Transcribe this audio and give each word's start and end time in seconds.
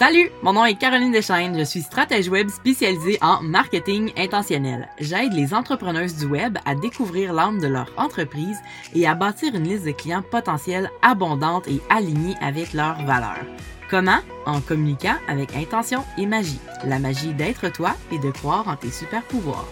Salut, 0.00 0.30
mon 0.42 0.54
nom 0.54 0.64
est 0.64 0.76
Caroline 0.76 1.12
Deschaines, 1.12 1.58
je 1.58 1.62
suis 1.62 1.82
stratège 1.82 2.30
web 2.30 2.48
spécialisée 2.48 3.18
en 3.20 3.42
marketing 3.42 4.10
intentionnel. 4.16 4.88
J'aide 4.98 5.34
les 5.34 5.52
entrepreneuses 5.52 6.16
du 6.16 6.24
web 6.24 6.56
à 6.64 6.74
découvrir 6.74 7.34
l'âme 7.34 7.60
de 7.60 7.66
leur 7.66 7.92
entreprise 7.98 8.56
et 8.94 9.06
à 9.06 9.14
bâtir 9.14 9.54
une 9.54 9.64
liste 9.64 9.84
de 9.84 9.90
clients 9.90 10.22
potentiels 10.22 10.90
abondante 11.02 11.68
et 11.68 11.82
alignée 11.90 12.34
avec 12.40 12.72
leurs 12.72 13.04
valeurs. 13.04 13.44
Comment? 13.90 14.20
En 14.46 14.62
communiquant 14.62 15.16
avec 15.28 15.54
intention 15.54 16.02
et 16.16 16.24
magie. 16.24 16.60
La 16.86 16.98
magie 16.98 17.34
d'être 17.34 17.68
toi 17.70 17.94
et 18.10 18.18
de 18.18 18.30
croire 18.30 18.68
en 18.68 18.76
tes 18.76 18.90
super 18.90 19.22
pouvoirs. 19.24 19.68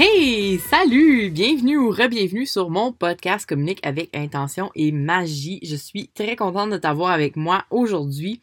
Hey, 0.00 0.60
salut, 0.60 1.28
bienvenue 1.30 1.76
ou 1.76 1.90
re-bienvenue 1.90 2.46
sur 2.46 2.70
mon 2.70 2.92
podcast 2.92 3.48
Communique 3.48 3.84
avec 3.84 4.16
intention 4.16 4.70
et 4.76 4.92
magie. 4.92 5.58
Je 5.64 5.74
suis 5.74 6.06
très 6.06 6.36
contente 6.36 6.70
de 6.70 6.76
t'avoir 6.76 7.10
avec 7.10 7.34
moi 7.34 7.64
aujourd'hui 7.70 8.40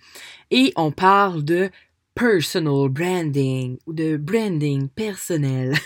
et 0.52 0.74
on 0.76 0.92
parle 0.92 1.46
de 1.46 1.70
personal 2.14 2.90
branding 2.90 3.78
ou 3.86 3.94
de 3.94 4.18
branding 4.18 4.90
personnel. 4.90 5.78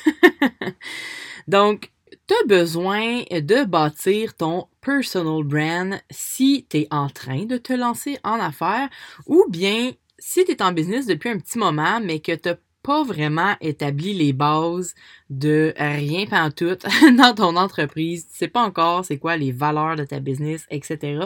Donc, 1.47 1.91
tu 2.25 2.33
as 2.33 2.47
besoin 2.47 3.21
de 3.29 3.63
bâtir 3.63 4.35
ton 4.35 4.65
personal 4.81 5.43
brand 5.43 6.01
si 6.09 6.65
tu 6.67 6.77
es 6.77 6.87
en 6.89 7.09
train 7.09 7.45
de 7.45 7.57
te 7.57 7.73
lancer 7.73 8.17
en 8.23 8.39
affaires 8.39 8.89
ou 9.27 9.45
bien 9.47 9.91
si 10.17 10.43
tu 10.45 10.51
es 10.51 10.63
en 10.63 10.71
business 10.71 11.05
depuis 11.05 11.29
un 11.29 11.37
petit 11.37 11.59
moment 11.59 11.99
mais 12.01 12.21
que 12.21 12.31
tu 12.31 12.49
pas 12.81 13.03
vraiment 13.03 13.55
établi 13.61 14.13
les 14.13 14.33
bases 14.33 14.95
de 15.29 15.73
rien 15.77 16.49
tout 16.51 16.77
dans 17.17 17.35
ton 17.35 17.55
entreprise. 17.55 18.27
Tu 18.29 18.37
sais 18.37 18.47
pas 18.47 18.63
encore 18.63 19.05
c'est 19.05 19.17
quoi 19.17 19.37
les 19.37 19.51
valeurs 19.51 19.95
de 19.95 20.05
ta 20.05 20.19
business, 20.19 20.65
etc. 20.69 21.25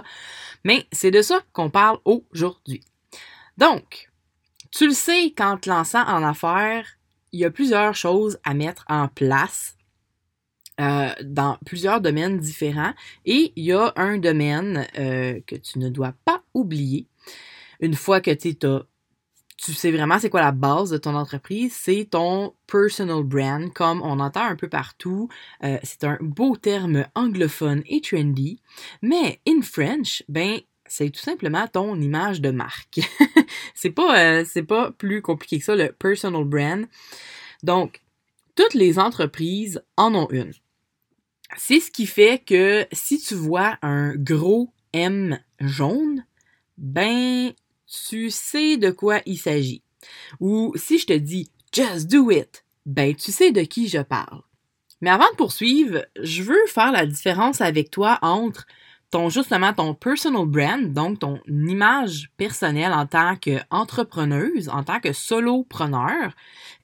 Mais 0.63 0.85
c'est 0.91 1.11
de 1.11 1.21
ça 1.21 1.41
qu'on 1.53 1.69
parle 1.69 1.99
aujourd'hui. 2.05 2.81
Donc, 3.57 4.09
tu 4.71 4.87
le 4.87 4.93
sais, 4.93 5.33
quand 5.37 5.57
te 5.57 5.69
lançant 5.69 6.03
en 6.07 6.23
affaires, 6.23 6.87
il 7.31 7.39
y 7.39 7.45
a 7.45 7.51
plusieurs 7.51 7.95
choses 7.95 8.39
à 8.43 8.53
mettre 8.53 8.85
en 8.89 9.07
place 9.07 9.75
euh, 10.81 11.09
dans 11.23 11.57
plusieurs 11.65 12.01
domaines 12.01 12.39
différents 12.39 12.93
et 13.25 13.53
il 13.55 13.65
y 13.65 13.73
a 13.73 13.93
un 13.95 14.17
domaine 14.17 14.87
euh, 14.97 15.39
que 15.45 15.55
tu 15.55 15.77
ne 15.77 15.89
dois 15.89 16.13
pas 16.25 16.41
oublier. 16.55 17.07
Une 17.79 17.93
fois 17.93 18.21
que 18.21 18.31
tu 18.31 18.55
as 18.65 18.81
tu 19.63 19.73
sais 19.73 19.91
vraiment 19.91 20.19
c'est 20.19 20.29
quoi 20.29 20.41
la 20.41 20.51
base 20.51 20.89
de 20.89 20.97
ton 20.97 21.15
entreprise, 21.15 21.73
c'est 21.73 22.07
ton 22.09 22.53
personal 22.67 23.23
brand, 23.23 23.71
comme 23.73 24.01
on 24.01 24.19
entend 24.19 24.43
un 24.43 24.55
peu 24.55 24.67
partout. 24.67 25.29
Euh, 25.63 25.77
c'est 25.83 26.03
un 26.03 26.17
beau 26.19 26.57
terme 26.57 27.05
anglophone 27.15 27.81
et 27.85 28.01
trendy, 28.01 28.59
mais 29.01 29.39
in 29.47 29.61
French, 29.61 30.23
ben 30.27 30.59
c'est 30.85 31.09
tout 31.11 31.21
simplement 31.21 31.65
ton 31.67 31.99
image 31.99 32.41
de 32.41 32.51
marque. 32.51 32.99
c'est 33.73 33.91
pas 33.91 34.19
euh, 34.19 34.45
c'est 34.45 34.63
pas 34.63 34.91
plus 34.91 35.21
compliqué 35.21 35.59
que 35.59 35.65
ça 35.65 35.75
le 35.75 35.93
personal 35.93 36.43
brand. 36.43 36.85
Donc 37.63 38.01
toutes 38.55 38.73
les 38.73 38.99
entreprises 38.99 39.81
en 39.95 40.13
ont 40.13 40.29
une. 40.29 40.51
C'est 41.55 41.79
ce 41.79 41.89
qui 41.89 42.05
fait 42.05 42.43
que 42.43 42.85
si 42.91 43.19
tu 43.19 43.35
vois 43.35 43.77
un 43.81 44.13
gros 44.15 44.73
M 44.91 45.39
jaune, 45.59 46.25
ben 46.77 47.53
tu 48.07 48.29
sais 48.29 48.77
de 48.77 48.89
quoi 48.89 49.19
il 49.25 49.37
s'agit. 49.37 49.83
Ou 50.39 50.73
si 50.75 50.97
je 50.97 51.07
te 51.07 51.13
dis 51.13 51.49
just 51.73 52.07
do 52.07 52.31
it, 52.31 52.65
ben 52.85 53.15
tu 53.15 53.31
sais 53.31 53.51
de 53.51 53.61
qui 53.61 53.87
je 53.87 53.99
parle. 53.99 54.41
Mais 55.01 55.09
avant 55.09 55.29
de 55.31 55.35
poursuivre, 55.35 56.05
je 56.21 56.43
veux 56.43 56.65
faire 56.67 56.91
la 56.91 57.05
différence 57.05 57.61
avec 57.61 57.91
toi 57.91 58.19
entre 58.21 58.65
ton 59.11 59.29
justement 59.29 59.73
ton 59.73 59.93
personal 59.93 60.45
brand, 60.45 60.91
donc 60.91 61.19
ton 61.19 61.39
image 61.47 62.31
personnelle 62.37 62.93
en 62.93 63.05
tant 63.05 63.35
qu'entrepreneuse, 63.35 64.69
en 64.69 64.83
tant 64.83 64.99
que 64.99 65.13
solopreneur, 65.13 66.33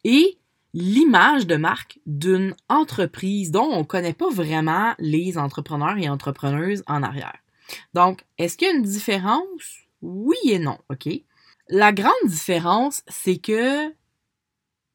et 0.03 0.37
l'image 0.73 1.47
de 1.47 1.55
marque 1.55 1.99
d'une 2.05 2.55
entreprise 2.67 3.51
dont 3.51 3.69
on 3.71 3.79
ne 3.79 3.83
connaît 3.83 4.13
pas 4.13 4.29
vraiment 4.29 4.93
les 4.99 5.37
entrepreneurs 5.37 5.97
et 5.97 6.09
entrepreneuses 6.09 6.83
en 6.87 7.01
arrière. 7.01 7.37
Donc, 7.93 8.25
est-ce 8.37 8.57
qu'il 8.57 8.67
y 8.67 8.71
a 8.71 8.75
une 8.75 8.83
différence? 8.83 9.88
Oui 10.01 10.37
et 10.45 10.59
non, 10.59 10.77
OK? 10.89 11.09
La 11.69 11.91
grande 11.91 12.13
différence, 12.25 13.03
c'est 13.07 13.37
que 13.37 13.93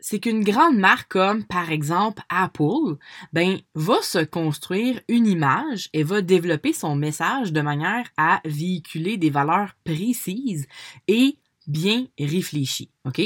c'est 0.00 0.20
qu'une 0.20 0.44
grande 0.44 0.76
marque 0.76 1.12
comme 1.12 1.44
par 1.44 1.70
exemple 1.70 2.22
Apple, 2.28 2.98
ben 3.32 3.58
va 3.74 4.02
se 4.02 4.18
construire 4.18 5.00
une 5.08 5.26
image 5.26 5.88
et 5.94 6.02
va 6.02 6.20
développer 6.20 6.74
son 6.74 6.94
message 6.94 7.52
de 7.54 7.62
manière 7.62 8.10
à 8.18 8.42
véhiculer 8.44 9.16
des 9.16 9.30
valeurs 9.30 9.74
précises 9.82 10.66
et 11.08 11.38
bien 11.66 12.06
réfléchies, 12.18 12.90
OK? 13.06 13.22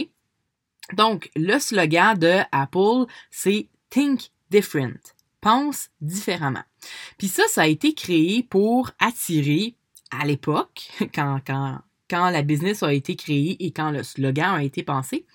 Donc 0.92 1.30
le 1.34 1.58
slogan 1.58 2.16
de 2.16 2.38
Apple, 2.52 3.10
c'est 3.30 3.68
Think 3.90 4.30
Different. 4.50 5.14
Pense 5.40 5.88
différemment. 6.00 6.64
Puis 7.18 7.28
ça, 7.28 7.42
ça 7.48 7.62
a 7.62 7.66
été 7.66 7.94
créé 7.94 8.42
pour 8.42 8.92
attirer 9.00 9.74
à 10.10 10.26
l'époque, 10.26 10.90
quand, 11.14 11.40
quand, 11.46 11.78
quand 12.08 12.30
la 12.30 12.42
business 12.42 12.82
a 12.82 12.92
été 12.92 13.16
créée 13.16 13.56
et 13.64 13.70
quand 13.70 13.90
le 13.90 14.02
slogan 14.02 14.54
a 14.54 14.62
été 14.62 14.82
pensé, 14.82 15.26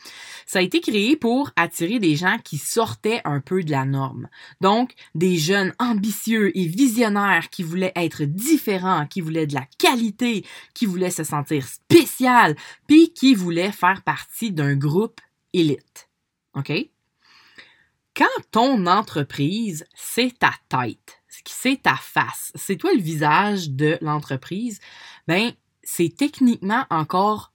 ça 0.45 0.59
a 0.59 0.61
été 0.61 0.81
créé 0.81 1.15
pour 1.15 1.51
attirer 1.55 1.99
des 1.99 2.15
gens 2.15 2.37
qui 2.43 2.57
sortaient 2.57 3.21
un 3.25 3.39
peu 3.39 3.63
de 3.63 3.71
la 3.71 3.85
norme. 3.85 4.27
Donc, 4.61 4.93
des 5.15 5.37
jeunes 5.37 5.73
ambitieux 5.79 6.57
et 6.57 6.65
visionnaires 6.65 7.49
qui 7.49 7.63
voulaient 7.63 7.93
être 7.95 8.23
différents, 8.23 9.05
qui 9.05 9.21
voulaient 9.21 9.47
de 9.47 9.53
la 9.53 9.67
qualité, 9.77 10.45
qui 10.73 10.85
voulaient 10.85 11.11
se 11.11 11.23
sentir 11.23 11.67
spécial, 11.67 12.55
puis 12.87 13.13
qui 13.13 13.35
voulaient 13.35 13.71
faire 13.71 14.01
partie 14.01 14.51
d'un 14.51 14.75
groupe 14.75 15.21
élite. 15.53 16.09
OK? 16.55 16.71
Quand 18.15 18.25
ton 18.51 18.85
entreprise, 18.85 19.85
c'est 19.95 20.37
ta 20.37 20.53
tête, 20.69 21.22
c'est 21.45 21.81
ta 21.83 21.95
face, 21.95 22.51
c'est 22.55 22.77
toi 22.77 22.93
le 22.93 23.01
visage 23.01 23.69
de 23.69 23.97
l'entreprise, 24.01 24.79
ben, 25.27 25.51
c'est 25.83 26.15
techniquement 26.15 26.85
encore 26.89 27.53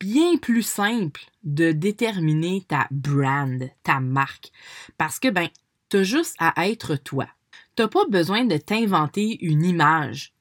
bien 0.00 0.36
plus 0.36 0.62
simple 0.62 1.22
de 1.42 1.72
déterminer 1.72 2.64
ta 2.66 2.86
brand, 2.90 3.68
ta 3.82 4.00
marque. 4.00 4.50
Parce 4.96 5.18
que, 5.18 5.28
ben, 5.28 5.48
t'as 5.88 6.02
juste 6.02 6.36
à 6.38 6.68
être 6.68 6.96
toi. 6.96 7.26
T'as 7.74 7.88
pas 7.88 8.06
besoin 8.08 8.44
de 8.44 8.56
t'inventer 8.56 9.44
une 9.44 9.64
image. 9.64 10.34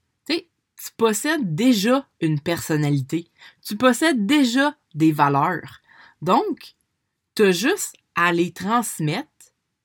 Tu 0.80 0.92
possèdes 0.96 1.56
déjà 1.56 2.08
une 2.22 2.40
personnalité. 2.40 3.32
Tu 3.66 3.76
possèdes 3.76 4.28
déjà 4.28 4.76
des 4.94 5.12
valeurs. 5.12 5.82
Donc, 6.22 6.76
t'as 7.34 7.52
juste 7.52 7.96
à 8.16 8.32
les 8.32 8.52
transmettre 8.52 9.28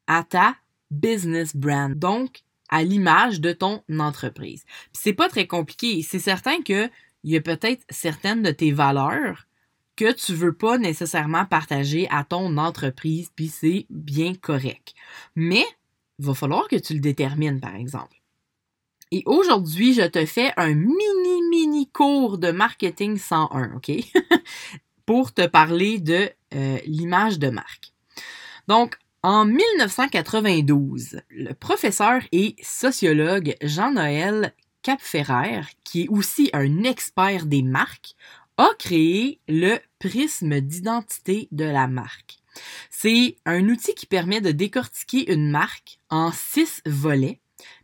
à 0.06 0.22
ta 0.22 0.54
business 0.90 1.56
brand, 1.56 1.94
donc 1.94 2.42
à 2.72 2.82
l'image 2.82 3.40
de 3.40 3.52
ton 3.52 3.82
entreprise. 3.98 4.64
C'est 4.92 5.12
pas 5.12 5.28
très 5.28 5.46
compliqué. 5.46 6.02
C'est 6.02 6.18
certain 6.18 6.62
que 6.62 6.88
il 7.22 7.30
y 7.30 7.36
a 7.36 7.40
peut-être 7.40 7.84
certaines 7.90 8.42
de 8.42 8.50
tes 8.50 8.72
valeurs 8.72 9.46
que 9.94 10.10
tu 10.10 10.32
veux 10.32 10.54
pas 10.54 10.78
nécessairement 10.78 11.44
partager 11.44 12.08
à 12.10 12.24
ton 12.24 12.56
entreprise, 12.56 13.30
puis 13.36 13.48
c'est 13.48 13.86
bien 13.90 14.34
correct. 14.34 14.94
Mais 15.36 15.64
il 16.18 16.24
va 16.24 16.34
falloir 16.34 16.66
que 16.66 16.76
tu 16.76 16.94
le 16.94 17.00
détermines, 17.00 17.60
par 17.60 17.76
exemple. 17.76 18.16
Et 19.10 19.22
aujourd'hui, 19.26 19.92
je 19.92 20.06
te 20.06 20.24
fais 20.24 20.52
un 20.56 20.74
mini, 20.74 21.42
mini 21.50 21.90
cours 21.90 22.38
de 22.38 22.50
marketing 22.50 23.18
101, 23.18 23.74
OK? 23.76 23.92
Pour 25.06 25.34
te 25.34 25.46
parler 25.46 25.98
de 25.98 26.30
euh, 26.54 26.78
l'image 26.86 27.38
de 27.38 27.50
marque. 27.50 27.92
Donc, 28.66 28.96
en 29.22 29.44
1992, 29.44 31.20
le 31.30 31.52
professeur 31.52 32.22
et 32.32 32.56
sociologue 32.60 33.54
Jean-Noël 33.62 34.52
Capferrer, 34.82 35.60
qui 35.84 36.02
est 36.02 36.08
aussi 36.08 36.50
un 36.52 36.82
expert 36.82 37.46
des 37.46 37.62
marques, 37.62 38.16
a 38.56 38.68
créé 38.80 39.38
le 39.46 39.78
prisme 40.00 40.60
d'identité 40.60 41.46
de 41.52 41.64
la 41.64 41.86
marque. 41.86 42.38
C'est 42.90 43.36
un 43.46 43.68
outil 43.68 43.94
qui 43.94 44.06
permet 44.06 44.40
de 44.40 44.50
décortiquer 44.50 45.32
une 45.32 45.50
marque 45.50 46.00
en 46.10 46.32
six 46.32 46.82
volets. 46.84 47.40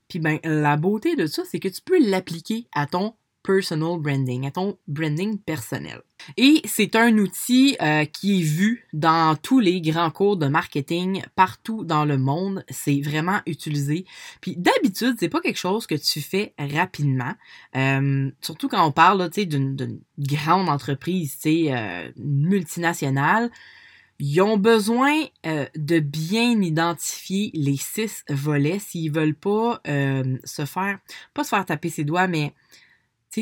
Puis 0.09 0.19
ben, 0.19 0.41
la 0.43 0.77
beauté 0.77 1.15
de 1.15 1.27
ça, 1.27 1.45
c'est 1.49 1.61
que 1.61 1.69
tu 1.69 1.83
peux 1.83 2.05
l'appliquer 2.05 2.67
à 2.73 2.87
ton 2.87 3.15
personal 3.43 3.99
branding, 3.99 4.47
à 4.47 4.51
ton 4.51 4.79
branding 4.87 5.39
personnel. 5.39 6.03
Et 6.37 6.61
c'est 6.65 6.97
un 6.97 7.17
outil 7.19 7.77
euh, 7.81 8.05
qui 8.05 8.41
est 8.41 8.43
vu 8.43 8.87
dans 8.93 9.37
tous 9.37 9.61
les 9.61 9.81
grands 9.81 10.11
cours 10.11 10.37
de 10.37 10.47
marketing 10.47 11.23
partout 11.35 11.85
dans 11.85 12.05
le 12.05 12.19
monde. 12.19 12.65
C'est 12.69 13.01
vraiment 13.01 13.41
utilisé. 13.47 14.05
Puis 14.41 14.57
d'habitude, 14.57 15.17
c'est 15.19 15.29
pas 15.29 15.41
quelque 15.41 15.59
chose 15.59 15.87
que 15.87 15.95
tu 15.95 16.21
fais 16.21 16.55
rapidement. 16.59 17.35
Euh, 17.77 18.31
surtout 18.41 18.69
quand 18.69 18.87
on 18.87 18.93
parle 18.93 19.31
d'une 19.31 20.01
grande 20.19 20.69
entreprise, 20.69 21.39
euh, 21.47 22.11
multinationale 22.17 23.51
Ils 24.19 24.41
ont 24.41 24.57
besoin 24.57 25.15
euh, 25.47 25.67
de 25.77 26.01
bien 26.01 26.61
identifier 26.61 27.51
les 27.55 27.77
six 27.77 28.25
volets 28.29 28.81
s'ils 28.81 29.13
veulent 29.13 29.35
pas 29.35 29.81
se 29.85 30.65
faire, 30.65 30.99
pas 31.35 31.45
se 31.45 31.51
faire 31.51 31.65
taper 31.65 31.89
ses 31.89 32.05
doigts, 32.05 32.27
mais 32.27 32.53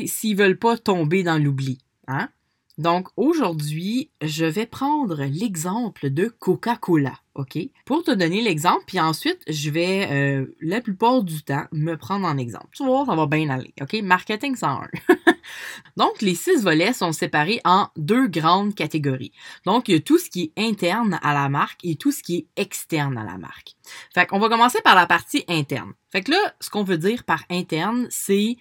s'ils 0.05 0.37
veulent 0.37 0.59
pas 0.59 0.77
tomber 0.77 1.23
dans 1.23 1.41
l'oubli. 1.41 1.79
Hein? 2.07 2.29
Donc 2.77 3.07
aujourd'hui, 3.17 4.11
je 4.21 4.45
vais 4.45 4.67
prendre 4.67 5.23
l'exemple 5.23 6.11
de 6.11 6.27
Coca-Cola, 6.27 7.13
OK? 7.33 7.57
Pour 7.85 8.03
te 8.03 8.11
donner 8.11 8.41
l'exemple, 8.41 8.83
puis 8.85 8.99
ensuite, 8.99 9.41
je 9.47 9.71
vais 9.71 10.07
euh, 10.11 10.55
la 10.61 10.79
plupart 10.79 11.23
du 11.23 11.41
temps 11.41 11.65
me 11.71 11.95
prendre 11.95 12.27
en 12.27 12.37
exemple. 12.37 12.67
Tu 12.73 12.85
vois, 12.85 13.03
ça 13.07 13.15
va 13.15 13.25
bien 13.25 13.49
aller, 13.49 13.73
OK? 13.81 13.95
Marketing 14.03 14.55
101. 14.55 14.89
Donc, 15.97 16.21
les 16.21 16.35
six 16.35 16.61
volets 16.61 16.93
sont 16.93 17.11
séparés 17.13 17.61
en 17.65 17.87
deux 17.97 18.27
grandes 18.27 18.75
catégories. 18.75 19.31
Donc, 19.65 19.89
il 19.89 19.95
y 19.95 19.97
a 19.97 20.01
tout 20.01 20.19
ce 20.19 20.29
qui 20.29 20.53
est 20.55 20.61
interne 20.61 21.19
à 21.23 21.33
la 21.33 21.49
marque 21.49 21.83
et 21.83 21.95
tout 21.95 22.11
ce 22.11 22.21
qui 22.21 22.37
est 22.37 22.61
externe 22.61 23.17
à 23.17 23.23
la 23.23 23.39
marque. 23.39 23.75
Fait 24.13 24.27
qu'on 24.27 24.39
va 24.39 24.49
commencer 24.49 24.81
par 24.83 24.93
la 24.93 25.07
partie 25.07 25.43
interne. 25.47 25.93
Fait 26.11 26.21
que 26.21 26.29
là, 26.29 26.55
ce 26.59 26.69
qu'on 26.69 26.83
veut 26.83 26.99
dire 26.99 27.23
par 27.23 27.43
interne, 27.49 28.05
c'est 28.11 28.57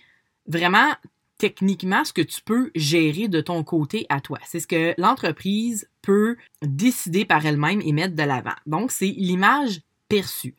vraiment 0.46 0.94
techniquement 1.38 2.04
ce 2.04 2.12
que 2.12 2.22
tu 2.22 2.40
peux 2.42 2.70
gérer 2.74 3.28
de 3.28 3.40
ton 3.40 3.62
côté 3.64 4.06
à 4.08 4.20
toi. 4.20 4.38
C'est 4.44 4.60
ce 4.60 4.66
que 4.66 4.94
l'entreprise 4.98 5.88
peut 6.02 6.36
décider 6.62 7.24
par 7.24 7.44
elle-même 7.44 7.80
et 7.82 7.92
mettre 7.92 8.14
de 8.14 8.22
l'avant. 8.22 8.54
Donc, 8.66 8.90
c'est 8.90 9.14
l'image 9.16 9.80
perçue. 10.08 10.54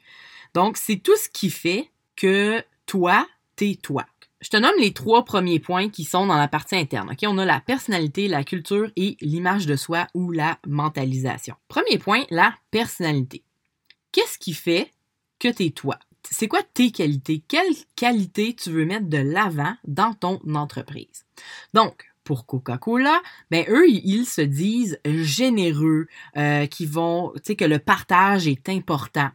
Donc, 0.53 0.77
c'est 0.77 0.97
tout 0.97 1.15
ce 1.17 1.29
qui 1.29 1.49
fait 1.49 1.89
que 2.15 2.63
toi, 2.85 3.27
t'es 3.55 3.77
toi. 3.81 4.05
Je 4.39 4.49
te 4.49 4.57
nomme 4.57 4.79
les 4.79 4.93
trois 4.93 5.25
premiers 5.25 5.59
points 5.59 5.89
qui 5.89 6.03
sont 6.03 6.27
dans 6.27 6.37
la 6.37 6.47
partie 6.47 6.75
interne. 6.75 7.15
On 7.23 7.37
a 7.39 7.45
la 7.45 7.59
personnalité, 7.59 8.27
la 8.27 8.43
culture 8.43 8.91
et 8.95 9.17
l'image 9.19 9.65
de 9.65 9.75
soi 9.75 10.07
ou 10.13 10.31
la 10.31 10.59
mentalisation. 10.67 11.55
Premier 11.67 11.97
point, 11.97 12.23
la 12.29 12.53
personnalité. 12.69 13.43
Qu'est-ce 14.11 14.37
qui 14.37 14.53
fait 14.53 14.91
que 15.39 15.47
t'es 15.47 15.71
toi? 15.71 15.97
C'est 16.31 16.47
quoi 16.47 16.61
tes 16.73 16.91
qualités? 16.91 17.43
Quelles 17.47 17.75
qualités 17.95 18.55
tu 18.55 18.71
veux 18.71 18.85
mettre 18.85 19.07
de 19.07 19.17
l'avant 19.17 19.75
dans 19.85 20.13
ton 20.13 20.39
entreprise? 20.53 21.25
Donc, 21.73 22.05
pour 22.23 22.45
Coca-Cola, 22.45 23.21
ben 23.51 23.65
eux, 23.69 23.89
ils 23.89 24.25
se 24.25 24.41
disent 24.41 24.99
généreux, 25.05 26.07
euh, 26.35 26.65
qui 26.65 26.85
vont, 26.85 27.31
tu 27.37 27.41
sais, 27.45 27.55
que 27.55 27.63
le 27.63 27.79
partage 27.79 28.47
est 28.47 28.67
important. 28.67 29.29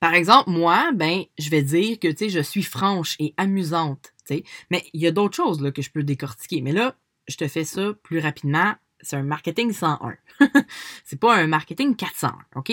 Par 0.00 0.12
exemple, 0.12 0.50
moi, 0.50 0.90
ben, 0.94 1.24
je 1.38 1.48
vais 1.48 1.62
dire 1.62 1.98
que, 1.98 2.08
tu 2.08 2.16
sais, 2.16 2.28
je 2.28 2.40
suis 2.40 2.62
franche 2.62 3.16
et 3.18 3.32
amusante, 3.38 4.12
tu 4.26 4.34
sais. 4.34 4.44
Mais 4.70 4.84
il 4.92 5.00
y 5.00 5.06
a 5.06 5.10
d'autres 5.10 5.36
choses, 5.36 5.62
là, 5.62 5.72
que 5.72 5.80
je 5.80 5.90
peux 5.90 6.02
décortiquer. 6.02 6.60
Mais 6.60 6.72
là, 6.72 6.94
je 7.28 7.36
te 7.36 7.48
fais 7.48 7.64
ça 7.64 7.94
plus 8.02 8.18
rapidement. 8.18 8.74
C'est 9.00 9.16
un 9.16 9.22
marketing 9.22 9.72
101. 9.72 10.16
c'est 11.04 11.18
pas 11.18 11.34
un 11.34 11.46
marketing 11.46 11.96
400, 11.96 12.28
OK? 12.56 12.72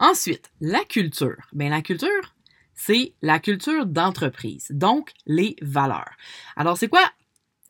Ensuite, 0.00 0.50
la 0.60 0.84
culture. 0.84 1.46
Ben, 1.52 1.70
la 1.70 1.82
culture, 1.82 2.34
c'est 2.78 3.14
la 3.22 3.40
culture 3.40 3.86
d'entreprise, 3.86 4.68
donc 4.70 5.12
les 5.26 5.56
valeurs. 5.60 6.12
Alors, 6.56 6.78
c'est 6.78 6.88
quoi 6.88 7.02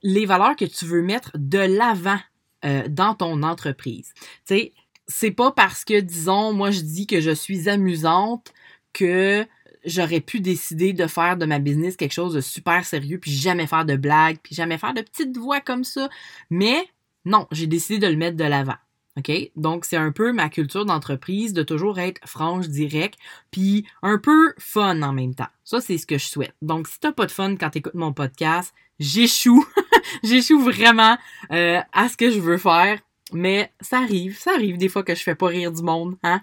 les 0.02 0.26
valeurs 0.26 0.55
que 0.55 0.66
tu 0.66 0.84
veux 0.84 1.02
mettre 1.02 1.32
de 1.34 1.58
l'avant 1.58 2.20
euh, 2.66 2.87
dans 2.88 3.14
ton 3.14 3.43
entreprise? 3.43 4.12
Tu 4.14 4.25
sais, 4.44 4.72
c'est 5.06 5.31
pas 5.31 5.50
parce 5.50 5.84
que, 5.84 5.99
disons, 5.99 6.52
moi 6.52 6.70
je 6.70 6.81
dis 6.81 7.06
que 7.06 7.22
je 7.22 7.31
suis 7.31 7.70
amusante 7.70 8.52
que 8.93 9.46
j'aurais 9.87 10.20
pu 10.20 10.40
décider 10.40 10.93
de 10.93 11.06
faire 11.06 11.38
de 11.38 11.46
ma 11.46 11.58
business 11.58 11.96
quelque 11.96 12.12
chose 12.12 12.34
de 12.34 12.43
super 12.43 12.84
sérieux, 12.84 13.19
puis 13.19 13.32
jamais 13.32 13.66
faire 13.66 13.87
de 13.87 13.96
blagues, 13.96 14.38
puis 14.43 14.55
jamais 14.55 14.76
faire 14.76 14.93
de 14.93 15.00
petites 15.00 15.38
voix 15.38 15.60
comme 15.60 15.84
ça. 15.84 16.10
Mais 16.50 16.87
non, 17.25 17.46
j'ai 17.50 17.66
décidé 17.66 17.99
de 17.99 18.12
le 18.12 18.16
mettre 18.19 18.37
de 18.37 18.44
l'avant. 18.44 18.76
OK? 19.19 19.31
Donc, 19.56 19.85
c'est 19.85 19.97
un 19.97 20.12
peu 20.12 20.32
ma 20.32 20.49
culture 20.49 20.85
d'entreprise 20.85 21.53
de 21.53 21.62
toujours 21.62 21.99
être 21.99 22.20
franche, 22.26 22.69
direct, 22.69 23.19
puis 23.50 23.87
un 24.03 24.19
peu 24.19 24.55
fun 24.59 25.03
en 25.03 25.12
même 25.12 25.35
temps. 25.35 25.49
Ça, 25.65 25.81
c'est 25.81 25.99
ce 25.99 26.06
que 26.06 26.19
je 26.19 26.26
souhaite. 26.26 26.55
Donc, 26.62 26.88
si 26.88 27.00
t'as 27.00 27.12
pas 27.12 27.26
de 27.26 27.31
fun 27.31 27.56
quand 27.56 27.70
t'écoutes 27.70 27.94
mon 27.94 28.12
podcast, 28.12 28.75
j'échoue. 28.99 29.67
j'échoue 30.23 30.61
vraiment 30.61 31.19
euh, 31.53 31.81
à 31.93 32.09
ce 32.09 32.17
que 32.17 32.31
je 32.31 32.41
veux 32.41 32.59
faire. 32.59 33.00
Mais 33.32 33.70
ça 33.81 33.99
arrive, 33.99 34.38
ça 34.38 34.53
arrive 34.53 34.79
des 34.79 34.88
fois 34.88 35.03
que 35.03 35.15
je 35.15 35.23
fais 35.23 35.35
pas 35.35 35.49
rire 35.49 35.70
du 35.70 35.82
monde, 35.82 36.17
hein? 36.23 36.41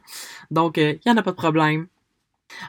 Donc, 0.52 0.78
il 0.78 0.84
euh, 0.84 0.94
y 1.06 1.10
en 1.10 1.18
a 1.18 1.24
pas 1.24 1.32
de 1.32 1.36
problème. 1.36 1.88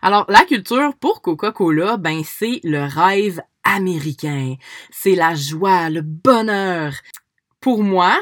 Alors, 0.00 0.24
la 0.28 0.44
culture 0.44 0.94
pour 0.96 1.20
Coca-Cola, 1.20 1.98
ben, 1.98 2.22
c'est 2.24 2.60
le 2.64 2.84
rêve 2.84 3.42
américain. 3.62 4.54
C'est 4.90 5.14
la 5.14 5.34
joie, 5.34 5.90
le 5.90 6.00
bonheur. 6.00 6.94
Pour 7.60 7.82
moi, 7.82 8.16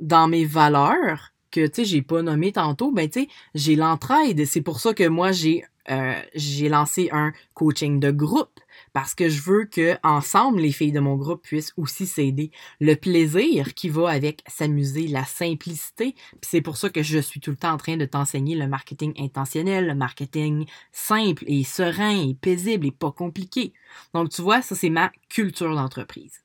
dans 0.00 0.28
mes 0.28 0.44
valeurs 0.44 1.30
que 1.50 1.66
tu 1.66 1.76
sais 1.76 1.84
j'ai 1.84 2.02
pas 2.02 2.22
nommé 2.22 2.52
tantôt, 2.52 2.90
ben 2.92 3.08
tu 3.08 3.22
sais 3.22 3.28
j'ai 3.54 3.76
l'entraide. 3.76 4.44
C'est 4.46 4.62
pour 4.62 4.80
ça 4.80 4.94
que 4.94 5.06
moi 5.06 5.32
j'ai 5.32 5.64
euh, 5.90 6.14
j'ai 6.34 6.68
lancé 6.70 7.10
un 7.12 7.32
coaching 7.52 8.00
de 8.00 8.10
groupe 8.10 8.58
parce 8.94 9.14
que 9.14 9.28
je 9.28 9.42
veux 9.42 9.64
que 9.66 9.96
ensemble 10.02 10.60
les 10.60 10.72
filles 10.72 10.92
de 10.92 11.00
mon 11.00 11.16
groupe 11.16 11.42
puissent 11.42 11.74
aussi 11.76 12.06
s'aider. 12.06 12.50
Le 12.80 12.94
plaisir 12.94 13.74
qui 13.74 13.90
va 13.90 14.08
avec 14.10 14.42
s'amuser, 14.46 15.06
la 15.08 15.24
simplicité, 15.24 16.14
c'est 16.42 16.62
pour 16.62 16.76
ça 16.78 16.88
que 16.88 17.02
je 17.02 17.18
suis 17.18 17.40
tout 17.40 17.50
le 17.50 17.56
temps 17.56 17.72
en 17.72 17.76
train 17.76 17.96
de 17.98 18.06
t'enseigner 18.06 18.56
le 18.56 18.66
marketing 18.66 19.12
intentionnel, 19.18 19.86
le 19.86 19.94
marketing 19.94 20.66
simple 20.92 21.44
et 21.46 21.64
serein 21.64 22.28
et 22.28 22.34
paisible 22.34 22.86
et 22.86 22.92
pas 22.92 23.12
compliqué. 23.12 23.74
Donc 24.14 24.30
tu 24.30 24.42
vois, 24.42 24.62
ça 24.62 24.74
c'est 24.74 24.90
ma 24.90 25.12
culture 25.28 25.74
d'entreprise. 25.74 26.43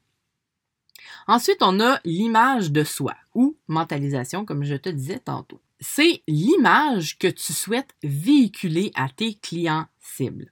Ensuite, 1.27 1.61
on 1.61 1.79
a 1.79 1.99
l'image 2.05 2.71
de 2.71 2.83
soi 2.83 3.15
ou 3.35 3.57
mentalisation, 3.67 4.45
comme 4.45 4.63
je 4.63 4.75
te 4.75 4.89
disais 4.89 5.19
tantôt. 5.19 5.61
C'est 5.79 6.23
l'image 6.27 7.17
que 7.17 7.27
tu 7.27 7.53
souhaites 7.53 7.95
véhiculer 8.03 8.91
à 8.95 9.07
tes 9.09 9.35
clients 9.35 9.87
cibles. 9.99 10.51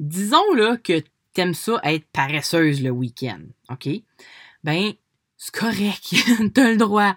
Disons 0.00 0.54
là 0.54 0.76
que 0.76 1.00
tu 1.00 1.40
aimes 1.40 1.54
ça 1.54 1.80
être 1.84 2.06
paresseuse 2.12 2.82
le 2.82 2.90
week-end, 2.90 3.40
OK? 3.70 3.88
Ben, 4.64 4.92
c'est 5.36 5.54
correct, 5.54 6.14
as 6.56 6.70
le 6.70 6.76
droit. 6.76 7.16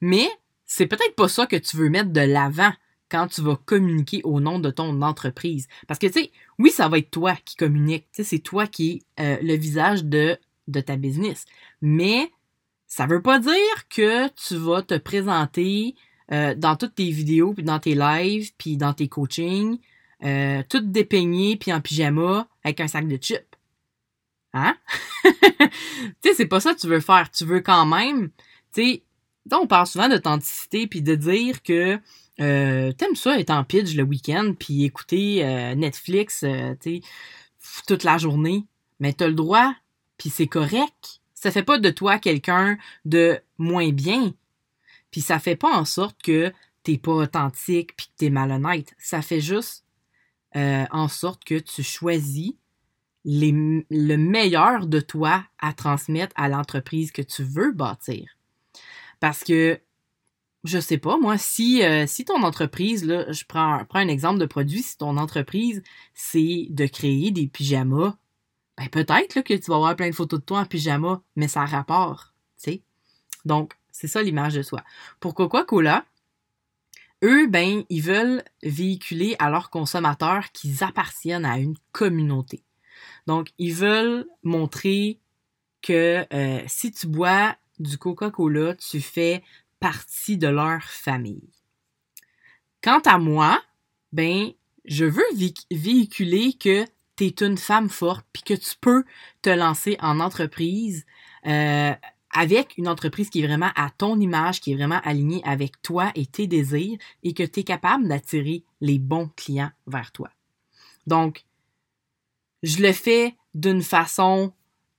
Mais 0.00 0.28
c'est 0.64 0.86
peut-être 0.86 1.14
pas 1.14 1.28
ça 1.28 1.46
que 1.46 1.56
tu 1.56 1.76
veux 1.76 1.90
mettre 1.90 2.10
de 2.10 2.20
l'avant 2.20 2.72
quand 3.10 3.26
tu 3.28 3.40
vas 3.42 3.56
communiquer 3.56 4.20
au 4.24 4.40
nom 4.40 4.58
de 4.58 4.70
ton 4.70 5.02
entreprise. 5.02 5.66
Parce 5.86 5.98
que, 5.98 6.06
tu 6.06 6.12
sais, 6.12 6.30
oui, 6.58 6.70
ça 6.70 6.88
va 6.88 6.98
être 6.98 7.10
toi 7.10 7.36
qui 7.44 7.56
communique. 7.56 8.06
C'est 8.12 8.38
toi 8.38 8.66
qui 8.66 9.04
es 9.16 9.22
euh, 9.22 9.38
le 9.42 9.54
visage 9.54 10.04
de 10.04 10.38
de 10.68 10.80
ta 10.80 10.96
business. 10.96 11.44
Mais 11.82 12.30
ça 12.86 13.06
veut 13.06 13.22
pas 13.22 13.38
dire 13.38 13.88
que 13.90 14.28
tu 14.28 14.56
vas 14.56 14.82
te 14.82 14.96
présenter 14.96 15.94
euh, 16.32 16.54
dans 16.54 16.76
toutes 16.76 16.94
tes 16.94 17.10
vidéos, 17.10 17.54
puis 17.54 17.64
dans 17.64 17.78
tes 17.78 17.94
lives, 17.94 18.52
puis 18.56 18.76
dans 18.76 18.92
tes 18.92 19.08
coachings, 19.08 19.78
euh, 20.24 20.62
tout 20.68 20.80
dépeigné, 20.80 21.56
puis 21.56 21.72
en 21.72 21.80
pyjama, 21.80 22.48
avec 22.64 22.80
un 22.80 22.88
sac 22.88 23.06
de 23.06 23.16
chips. 23.16 23.44
Hein? 24.54 24.76
tu 25.24 25.30
sais, 26.22 26.34
c'est 26.34 26.46
pas 26.46 26.60
ça 26.60 26.74
que 26.74 26.80
tu 26.80 26.88
veux 26.88 27.00
faire. 27.00 27.30
Tu 27.30 27.44
veux 27.44 27.60
quand 27.60 27.86
même, 27.86 28.30
tu 28.74 28.82
sais, 28.82 29.02
on 29.52 29.66
parle 29.66 29.86
souvent 29.86 30.08
d'authenticité, 30.08 30.86
puis 30.86 31.02
de 31.02 31.14
dire 31.14 31.62
que 31.62 31.98
euh, 32.40 32.92
t'aimes 32.92 33.16
ça 33.16 33.38
être 33.38 33.50
en 33.50 33.64
pitch 33.64 33.94
le 33.94 34.02
week-end, 34.02 34.54
puis 34.58 34.84
écouter 34.84 35.44
euh, 35.44 35.74
Netflix, 35.74 36.40
tu 36.40 36.46
sais, 36.80 37.00
toute 37.86 38.04
la 38.04 38.18
journée. 38.18 38.64
Mais 39.00 39.12
t'as 39.12 39.28
le 39.28 39.34
droit 39.34 39.74
puis 40.18 40.30
c'est 40.30 40.46
correct. 40.46 41.20
Ça 41.34 41.50
fait 41.50 41.62
pas 41.62 41.78
de 41.78 41.90
toi 41.90 42.18
quelqu'un 42.18 42.76
de 43.04 43.40
moins 43.56 43.90
bien. 43.90 44.34
Puis 45.10 45.20
ça 45.20 45.38
fait 45.38 45.56
pas 45.56 45.74
en 45.74 45.84
sorte 45.84 46.20
que 46.22 46.52
t'es 46.82 46.98
pas 46.98 47.12
authentique 47.12 47.96
puis 47.96 48.06
que 48.06 48.12
t'es 48.16 48.30
malhonnête. 48.30 48.94
Ça 48.98 49.22
fait 49.22 49.40
juste 49.40 49.84
euh, 50.56 50.84
en 50.90 51.08
sorte 51.08 51.44
que 51.44 51.58
tu 51.58 51.82
choisis 51.82 52.54
le 53.24 54.16
meilleur 54.16 54.86
de 54.86 55.00
toi 55.00 55.44
à 55.58 55.72
transmettre 55.72 56.32
à 56.36 56.48
l'entreprise 56.48 57.12
que 57.12 57.22
tu 57.22 57.42
veux 57.42 57.72
bâtir. 57.72 58.36
Parce 59.20 59.44
que 59.44 59.80
je 60.64 60.78
sais 60.78 60.98
pas, 60.98 61.18
moi, 61.18 61.38
si, 61.38 61.82
euh, 61.84 62.06
si 62.06 62.24
ton 62.24 62.42
entreprise, 62.42 63.04
là, 63.04 63.30
je 63.30 63.44
prends, 63.44 63.84
prends 63.88 64.00
un 64.00 64.08
exemple 64.08 64.38
de 64.38 64.46
produit, 64.46 64.82
si 64.82 64.96
ton 64.96 65.16
entreprise, 65.16 65.82
c'est 66.14 66.66
de 66.70 66.86
créer 66.86 67.30
des 67.30 67.46
pyjamas 67.46 68.16
ben 68.78 68.88
peut-être 68.88 69.40
que 69.42 69.54
tu 69.54 69.70
vas 69.70 69.76
avoir 69.76 69.96
plein 69.96 70.08
de 70.10 70.14
photos 70.14 70.40
de 70.40 70.44
toi 70.44 70.60
en 70.60 70.64
pyjama, 70.64 71.20
mais 71.36 71.48
ça 71.48 71.64
rapport, 71.64 72.32
tu 72.62 72.70
sais. 72.70 72.82
Donc, 73.44 73.74
c'est 73.90 74.06
ça 74.06 74.22
l'image 74.22 74.54
de 74.54 74.62
soi. 74.62 74.84
Pour 75.18 75.34
Coca-Cola, 75.34 76.04
eux, 77.24 77.48
ben, 77.48 77.82
ils 77.88 78.02
veulent 78.02 78.44
véhiculer 78.62 79.34
à 79.40 79.50
leurs 79.50 79.70
consommateurs 79.70 80.52
qu'ils 80.52 80.84
appartiennent 80.84 81.44
à 81.44 81.58
une 81.58 81.76
communauté. 81.90 82.62
Donc, 83.26 83.48
ils 83.58 83.74
veulent 83.74 84.26
montrer 84.44 85.18
que 85.82 86.24
euh, 86.32 86.62
si 86.68 86.92
tu 86.92 87.08
bois 87.08 87.56
du 87.80 87.98
Coca-Cola, 87.98 88.76
tu 88.76 89.00
fais 89.00 89.42
partie 89.80 90.38
de 90.38 90.48
leur 90.48 90.82
famille. 90.82 91.50
Quant 92.82 93.00
à 93.04 93.18
moi, 93.18 93.60
ben, 94.12 94.52
je 94.84 95.04
veux 95.04 95.24
véhiculer 95.72 96.52
que 96.52 96.84
tu 97.18 97.24
es 97.24 97.46
une 97.46 97.58
femme 97.58 97.88
forte, 97.88 98.26
puis 98.32 98.42
que 98.42 98.54
tu 98.54 98.74
peux 98.80 99.04
te 99.42 99.50
lancer 99.50 99.96
en 100.00 100.20
entreprise 100.20 101.04
euh, 101.46 101.92
avec 102.30 102.76
une 102.78 102.88
entreprise 102.88 103.30
qui 103.30 103.42
est 103.42 103.46
vraiment 103.46 103.70
à 103.74 103.90
ton 103.90 104.20
image, 104.20 104.60
qui 104.60 104.72
est 104.72 104.76
vraiment 104.76 105.00
alignée 105.02 105.42
avec 105.44 105.80
toi 105.82 106.12
et 106.14 106.26
tes 106.26 106.46
désirs 106.46 106.98
et 107.22 107.34
que 107.34 107.42
tu 107.42 107.60
es 107.60 107.64
capable 107.64 108.06
d'attirer 108.06 108.64
les 108.80 108.98
bons 108.98 109.30
clients 109.36 109.70
vers 109.86 110.12
toi. 110.12 110.30
Donc, 111.06 111.44
je 112.62 112.82
le 112.82 112.92
fais 112.92 113.36
d'une 113.54 113.82
façon 113.82 114.52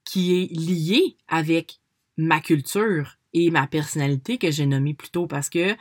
qui 0.04 0.42
est 0.42 0.52
liée 0.52 1.18
avec 1.28 1.80
ma 2.18 2.40
culture 2.40 3.18
et 3.34 3.52
ma 3.52 3.68
personnalité 3.68 4.38
que 4.38 4.50
j'ai 4.50 4.66
nommée 4.66 4.94
plus 4.94 5.10
tôt 5.10 5.28
parce 5.28 5.50
que 5.50 5.76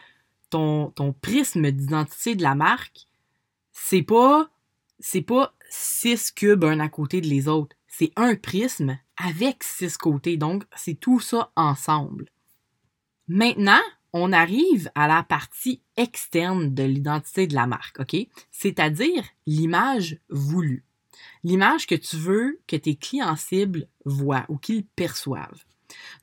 ton, 0.50 0.90
ton 0.90 1.12
prisme 1.12 1.70
d'identité 1.70 2.34
de 2.34 2.42
la 2.42 2.54
marque, 2.54 3.06
c'est 3.72 4.02
pas 4.02 4.50
c'est 5.00 5.22
pas 5.22 5.54
six 5.68 6.30
cubes 6.30 6.64
un 6.64 6.80
à 6.80 6.88
côté 6.88 7.20
de 7.20 7.26
les 7.26 7.48
autres. 7.48 7.76
C'est 7.86 8.12
un 8.16 8.34
prisme 8.34 8.98
avec 9.16 9.62
six 9.64 9.96
côtés. 9.96 10.36
Donc, 10.36 10.64
c'est 10.76 10.98
tout 10.98 11.20
ça 11.20 11.50
ensemble. 11.56 12.30
Maintenant, 13.26 13.82
on 14.12 14.32
arrive 14.32 14.90
à 14.94 15.06
la 15.06 15.22
partie 15.22 15.82
externe 15.96 16.74
de 16.74 16.82
l'identité 16.82 17.46
de 17.46 17.54
la 17.54 17.66
marque, 17.66 18.00
OK? 18.00 18.16
C'est-à-dire 18.50 19.24
l'image 19.46 20.18
voulue. 20.30 20.84
L'image 21.44 21.86
que 21.86 21.94
tu 21.94 22.16
veux 22.16 22.60
que 22.66 22.76
tes 22.76 22.96
clients 22.96 23.36
cibles 23.36 23.88
voient 24.04 24.46
ou 24.48 24.56
qu'ils 24.56 24.84
perçoivent. 24.84 25.64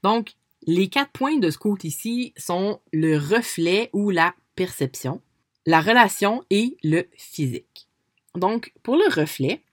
Donc, 0.03 0.33
les 0.67 0.89
quatre 0.89 1.11
points 1.11 1.37
de 1.37 1.49
ce 1.49 1.57
côté 1.57 1.89
ici 1.89 2.33
sont 2.37 2.81
le 2.91 3.17
reflet 3.17 3.89
ou 3.93 4.09
la 4.09 4.33
perception, 4.55 5.21
la 5.65 5.81
relation 5.81 6.43
et 6.49 6.77
le 6.83 7.07
physique. 7.15 7.87
Donc, 8.35 8.73
pour 8.83 8.95
le 8.95 9.07
reflet, 9.13 9.63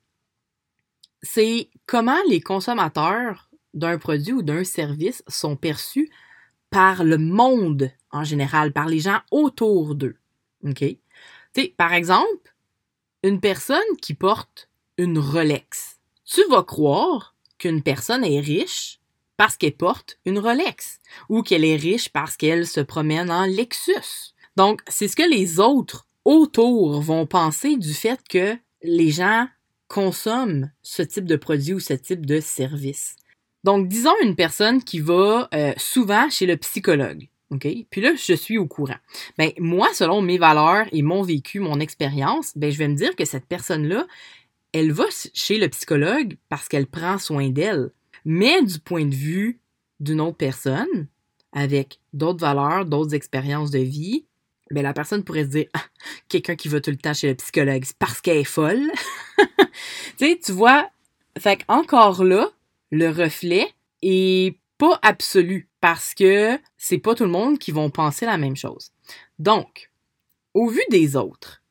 c'est 1.23 1.71
comment 1.87 2.19
les 2.29 2.41
consommateurs 2.41 3.51
d'un 3.75 3.99
produit 3.99 4.33
ou 4.33 4.43
d'un 4.43 4.65
service 4.65 5.23
sont 5.29 5.57
perçus 5.57 6.11
par 6.71 7.05
le 7.05 7.19
monde 7.19 7.91
en 8.11 8.25
général, 8.25 8.73
par 8.73 8.87
les 8.87 9.01
gens 9.01 9.21
autour 9.31 9.95
d'eux. 9.95 10.17
OK? 10.65 10.85
par 11.77 11.93
exemple, 11.93 12.55
une 13.23 13.41
personne 13.41 13.97
qui 14.01 14.15
porte 14.15 14.71
une 14.97 15.19
Rolex. 15.19 15.99
Tu 16.25 16.41
vas 16.49 16.63
croire 16.63 17.35
qu'une 17.59 17.83
personne 17.83 18.25
est 18.25 18.41
riche 18.41 19.01
parce 19.37 19.57
qu'elle 19.57 19.77
porte 19.77 20.19
une 20.25 20.39
Rolex 20.39 21.01
ou 21.29 21.43
qu'elle 21.43 21.65
est 21.65 21.77
riche 21.77 22.09
parce 22.09 22.37
qu'elle 22.37 22.67
se 22.67 22.81
promène 22.81 23.31
en 23.31 23.45
Lexus. 23.45 24.35
Donc, 24.57 24.81
c'est 24.89 25.09
ce 25.09 25.17
que 25.17 25.29
les 25.29 25.61
autres 25.61 26.07
autour 26.25 27.01
vont 27.01 27.27
penser 27.27 27.77
du 27.77 27.95
fait 27.95 28.21
que 28.29 28.57
les 28.83 29.11
gens 29.11 29.47
consomment 29.89 30.71
ce 30.83 31.03
type 31.03 31.27
de 31.27 31.37
produit 31.37 31.75
ou 31.75 31.81
ce 31.81 31.95
type 31.95 32.25
de 32.25 32.41
service. 32.41 33.17
Donc, 33.65 33.89
disons 33.89 34.15
une 34.23 34.35
personne 34.35 34.83
qui 34.83 35.01
va 35.01 35.49
euh, 35.55 35.73
souvent 35.77 36.29
chez 36.31 36.47
le 36.47 36.57
psychologue. 36.57 37.29
OK? 37.51 37.69
Puis 37.91 38.01
là, 38.01 38.15
je 38.15 38.33
suis 38.33 38.59
au 38.59 38.67
courant. 38.67 38.97
Ben, 39.39 39.51
moi, 39.59 39.89
selon 39.93 40.23
mes 40.23 40.39
valeurs 40.39 40.87
et 40.91 41.03
mon 41.03 41.23
vécu, 41.23 41.61
mon 41.61 41.79
expérience, 41.79 42.53
ben, 42.57 42.73
je 42.73 42.79
vais 42.79 42.89
me 42.89 42.97
dire 42.97 43.15
que 43.15 43.27
cette 43.27 43.47
personne-là, 43.47 44.07
elle 44.73 44.93
va 44.93 45.05
chez 45.35 45.59
le 45.59 45.69
psychologue 45.69 46.37
parce 46.49 46.69
qu'elle 46.69 46.87
prend 46.87 47.19
soin 47.19 47.51
d'elle. 47.51 47.91
Mais 48.25 48.63
du 48.63 48.79
point 48.79 49.05
de 49.05 49.15
vue 49.15 49.61
d'une 50.01 50.21
autre 50.21 50.39
personne, 50.39 51.07
avec 51.53 52.01
d'autres 52.15 52.41
valeurs, 52.41 52.87
d'autres 52.87 53.15
expériences 53.15 53.71
de 53.71 53.81
vie, 53.81 54.25
ben 54.73 54.83
la 54.83 54.93
personne 54.93 55.25
pourrait 55.25 55.45
se 55.45 55.51
dire 55.51 55.67
ah, 55.75 55.85
quelqu'un 56.29 56.57
qui 56.57 56.69
va 56.69 56.81
tout 56.81 56.91
le 56.91 56.97
temps 56.97 57.15
chez 57.15 57.29
le 57.29 57.35
psychologue, 57.35 57.85
c'est 57.85 57.97
parce 57.99 58.21
qu'elle 58.21 58.39
est 58.39 58.45
folle. 58.45 58.91
tu 59.39 59.47
sais, 60.19 60.41
tu 60.43 60.53
vois, 60.53 60.91
encore 61.69 62.25
là, 62.25 62.51
le 62.91 63.09
reflet 63.09 63.69
est 64.03 64.57
pas 64.79 64.99
absolu 65.03 65.69
parce 65.81 66.15
que 66.15 66.59
c'est 66.77 66.99
pas 66.99 67.15
tout 67.15 67.25
le 67.25 67.31
monde 67.31 67.59
qui 67.59 67.73
vont 67.73 67.91
penser 67.91 68.27
la 68.27 68.39
même 68.39 68.57
chose. 68.57 68.93
Donc, 69.39 69.91
au 70.55 70.69
vu 70.69 70.81
des 70.91 71.17
autres, 71.17 71.63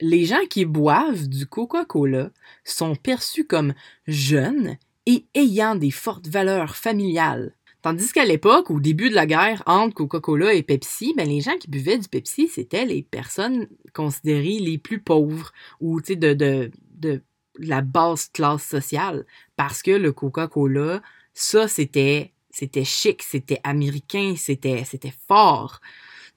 les 0.00 0.24
gens 0.24 0.44
qui 0.48 0.64
boivent 0.64 1.28
du 1.28 1.46
Coca-Cola 1.46 2.30
sont 2.64 2.96
perçus 2.96 3.46
comme 3.46 3.74
jeunes 4.06 4.76
et 5.06 5.26
ayant 5.34 5.74
des 5.74 5.90
fortes 5.90 6.28
valeurs 6.28 6.76
familiales. 6.76 7.54
Tandis 7.82 8.12
qu'à 8.12 8.24
l'époque, 8.24 8.70
au 8.70 8.78
début 8.78 9.10
de 9.10 9.14
la 9.16 9.26
guerre 9.26 9.64
entre 9.66 9.94
Coca-Cola 9.96 10.54
et 10.54 10.62
Pepsi, 10.62 11.14
ben 11.16 11.28
les 11.28 11.40
gens 11.40 11.56
qui 11.58 11.68
buvaient 11.68 11.98
du 11.98 12.08
Pepsi, 12.08 12.46
c'était 12.46 12.84
les 12.84 13.02
personnes 13.02 13.66
considérées 13.92 14.60
les 14.60 14.78
plus 14.78 15.00
pauvres 15.00 15.52
ou 15.80 16.00
de, 16.00 16.14
de, 16.14 16.70
de 16.94 17.22
la 17.58 17.80
basse 17.80 18.28
classe 18.32 18.64
sociale. 18.64 19.26
Parce 19.56 19.82
que 19.82 19.90
le 19.90 20.12
Coca-Cola, 20.12 21.02
ça, 21.34 21.66
c'était 21.66 22.32
c'était 22.50 22.84
chic, 22.84 23.22
c'était 23.22 23.60
américain, 23.64 24.34
c'était 24.36 24.84
c'était 24.84 25.14
fort. 25.26 25.80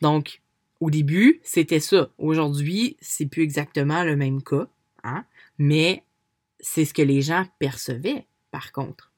Donc, 0.02 0.42
au 0.80 0.90
début, 0.90 1.42
c'était 1.44 1.80
ça. 1.80 2.10
Aujourd'hui, 2.18 2.98
c'est 3.02 3.28
plus 3.28 3.44
exactement 3.44 4.04
le 4.04 4.16
même 4.16 4.42
cas, 4.42 4.68
hein? 5.04 5.26
mais 5.58 6.04
c'est 6.60 6.86
ce 6.86 6.94
que 6.94 7.02
les 7.02 7.22
gens 7.22 7.46
percevaient, 7.60 8.26
par 8.52 8.72
contre. 8.72 9.12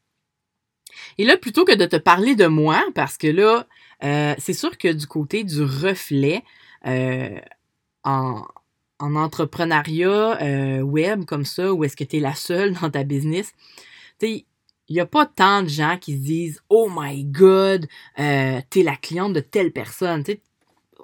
Et 1.18 1.26
là, 1.26 1.38
plutôt 1.38 1.66
que 1.66 1.76
de 1.76 1.86
te 1.86 1.96
parler 1.96 2.36
de 2.36 2.48
moi, 2.48 2.84
parce 2.96 3.18
que 3.18 3.28
là, 3.28 3.68
euh, 4.04 4.36
c'est 4.38 4.54
sûr 4.54 4.78
que 4.78 4.92
du 4.92 5.08
côté 5.08 5.44
du 5.44 5.64
reflet, 5.64 6.44
euh, 6.86 7.40
en, 8.04 8.44
en, 9.00 9.16
entrepreneuriat 9.16 10.42
euh, 10.42 10.82
web 10.82 11.26
comme 11.26 11.46
ça, 11.46 11.74
où 11.74 11.84
est-ce 11.84 11.98
que 11.98 12.04
tu 12.04 12.18
es 12.18 12.20
la 12.20 12.36
seule 12.36 12.74
dans 12.74 12.90
ta 12.90 13.04
business, 13.04 13.54
il 14.22 14.46
n'y 14.90 15.00
a 15.00 15.06
pas 15.06 15.26
tant 15.26 15.64
de 15.64 15.68
gens 15.68 15.98
qui 16.00 16.14
se 16.14 16.24
disent 16.24 16.62
Oh 16.70 16.90
my 16.94 17.26
God, 17.26 17.88
euh, 18.20 18.62
t'es 18.70 18.84
la 18.84 18.96
cliente 18.96 19.34
de 19.34 19.40
telle 19.40 19.72
personne. 19.72 20.24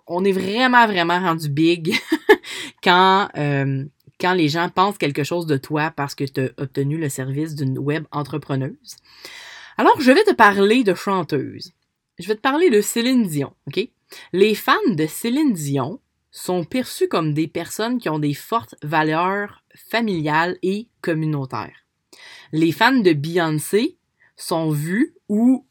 on 0.08 0.24
est 0.24 0.32
vraiment, 0.32 0.88
vraiment 0.88 1.20
rendu 1.20 1.50
big 1.50 1.96
quand, 2.84 3.30
euh, 3.38 3.84
quand 4.20 4.34
les 4.34 4.50
gens 4.50 4.70
pensent 4.70 4.98
quelque 4.98 5.24
chose 5.24 5.46
de 5.46 5.58
toi 5.58 5.92
parce 5.96 6.16
que 6.16 6.24
tu 6.24 6.42
as 6.42 6.50
obtenu 6.58 6.98
le 6.98 7.10
service 7.10 7.56
d'une 7.56 7.78
web 7.78 8.06
entrepreneuse. 8.12 8.98
Alors, 9.78 10.00
je 10.00 10.12
vais 10.12 10.24
te 10.24 10.34
parler 10.34 10.84
de 10.84 10.94
chanteuse. 10.94 11.74
Je 12.20 12.28
vais 12.28 12.36
te 12.36 12.42
parler 12.42 12.70
de 12.70 12.82
Céline 12.82 13.28
Dion? 13.28 13.54
Les 14.32 14.54
fans 14.54 14.78
de 14.90 15.08
Céline 15.08 15.54
Dion 15.54 16.00
sont 16.30 16.64
perçus 16.64 17.08
comme 17.08 17.34
des 17.34 17.48
personnes 17.48 17.98
qui 18.00 18.10
ont 18.10 18.20
des 18.20 18.34
fortes 18.34 18.76
valeurs 18.84 19.64
familiales 19.90 20.58
et 20.62 20.88
communautaires. 21.02 21.86
Les 22.52 22.72
fans 22.72 22.92
de 23.00 23.14
Beyoncé 23.14 23.98
sont 24.36 24.70
vus 24.70 25.16
ou 25.28 25.66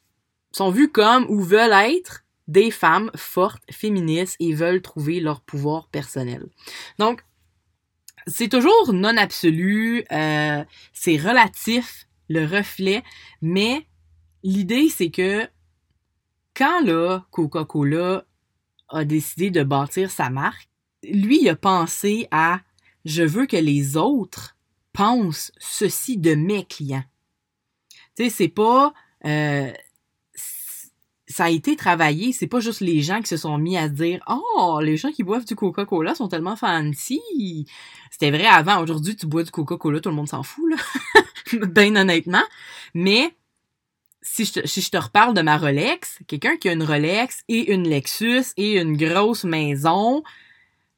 sont 0.50 0.70
vus 0.70 0.90
comme 0.90 1.26
ou 1.28 1.40
veulent 1.40 1.72
être 1.72 2.24
des 2.48 2.70
femmes 2.70 3.10
fortes, 3.14 3.62
féministes 3.70 4.36
et 4.40 4.52
veulent 4.52 4.82
trouver 4.82 5.20
leur 5.20 5.40
pouvoir 5.40 5.88
personnel. 5.88 6.44
Donc, 6.98 7.24
c'est 8.26 8.48
toujours 8.48 8.92
non 8.92 9.16
absolu, 9.16 10.04
euh, 10.12 10.64
c'est 10.92 11.16
relatif, 11.16 12.06
le 12.28 12.44
reflet, 12.44 13.02
mais 13.40 13.86
l'idée, 14.42 14.88
c'est 14.88 15.10
que 15.10 15.48
quand 16.54 16.82
là, 16.84 17.26
Coca-Cola 17.30 18.24
a 18.88 19.04
décidé 19.04 19.50
de 19.50 19.62
bâtir 19.62 20.10
sa 20.10 20.30
marque, 20.30 20.68
lui, 21.02 21.42
il 21.42 21.48
a 21.48 21.56
pensé 21.56 22.28
à 22.30 22.60
je 23.04 23.22
veux 23.22 23.46
que 23.46 23.56
les 23.56 23.96
autres 23.96 24.56
pensent 24.92 25.52
ceci 25.58 26.18
de 26.18 26.34
mes 26.34 26.64
clients. 26.64 27.04
Tu 28.16 28.24
sais, 28.24 28.30
c'est 28.30 28.48
pas. 28.48 28.92
Euh, 29.24 29.72
ça 31.26 31.44
a 31.44 31.50
été 31.50 31.76
travaillé, 31.76 32.32
c'est 32.32 32.46
pas 32.46 32.60
juste 32.60 32.80
les 32.80 33.00
gens 33.00 33.20
qui 33.20 33.28
se 33.28 33.38
sont 33.38 33.56
mis 33.56 33.78
à 33.78 33.88
dire 33.88 34.22
Oh, 34.28 34.80
les 34.82 34.98
gens 34.98 35.10
qui 35.10 35.22
boivent 35.22 35.46
du 35.46 35.56
Coca-Cola 35.56 36.14
sont 36.14 36.28
tellement 36.28 36.56
fancy. 36.56 37.66
C'était 38.10 38.30
vrai 38.30 38.46
avant, 38.46 38.82
aujourd'hui, 38.82 39.16
tu 39.16 39.26
bois 39.26 39.42
du 39.42 39.50
Coca-Cola, 39.50 40.00
tout 40.00 40.10
le 40.10 40.14
monde 40.14 40.28
s'en 40.28 40.42
fout, 40.42 40.70
là. 40.70 40.76
ben 41.68 41.96
honnêtement. 41.96 42.42
Mais 42.92 43.34
si 44.22 44.44
je, 44.44 44.52
te, 44.52 44.66
si 44.66 44.80
je 44.80 44.90
te 44.90 44.96
reparle 44.96 45.34
de 45.34 45.42
ma 45.42 45.58
Rolex, 45.58 46.18
quelqu'un 46.26 46.56
qui 46.56 46.68
a 46.68 46.72
une 46.72 46.84
Rolex 46.84 47.42
et 47.48 47.72
une 47.72 47.88
Lexus 47.88 48.52
et 48.56 48.80
une 48.80 48.96
grosse 48.96 49.44
maison, 49.44 50.22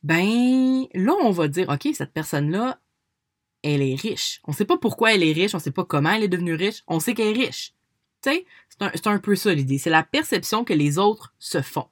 ben 0.02 0.86
là, 0.94 1.14
on 1.22 1.30
va 1.30 1.48
dire, 1.48 1.68
OK, 1.70 1.88
cette 1.94 2.12
personne-là, 2.12 2.78
elle 3.62 3.82
est 3.82 3.94
riche. 3.94 4.40
On 4.44 4.52
sait 4.52 4.66
pas 4.66 4.76
pourquoi 4.76 5.14
elle 5.14 5.22
est 5.22 5.32
riche, 5.32 5.54
on 5.54 5.58
sait 5.58 5.70
pas 5.70 5.84
comment 5.84 6.10
elle 6.10 6.24
est 6.24 6.28
devenue 6.28 6.54
riche, 6.54 6.82
on 6.86 7.00
sait 7.00 7.14
qu'elle 7.14 7.36
est 7.36 7.46
riche. 7.46 7.74
Tu 8.22 8.30
sais, 8.30 8.46
c'est 8.68 9.06
un, 9.06 9.12
un 9.12 9.18
peu 9.18 9.34
ça 9.34 9.52
l'idée. 9.54 9.78
C'est 9.78 9.90
la 9.90 10.02
perception 10.02 10.64
que 10.64 10.74
les 10.74 10.98
autres 10.98 11.34
se 11.38 11.62
font. 11.62 11.88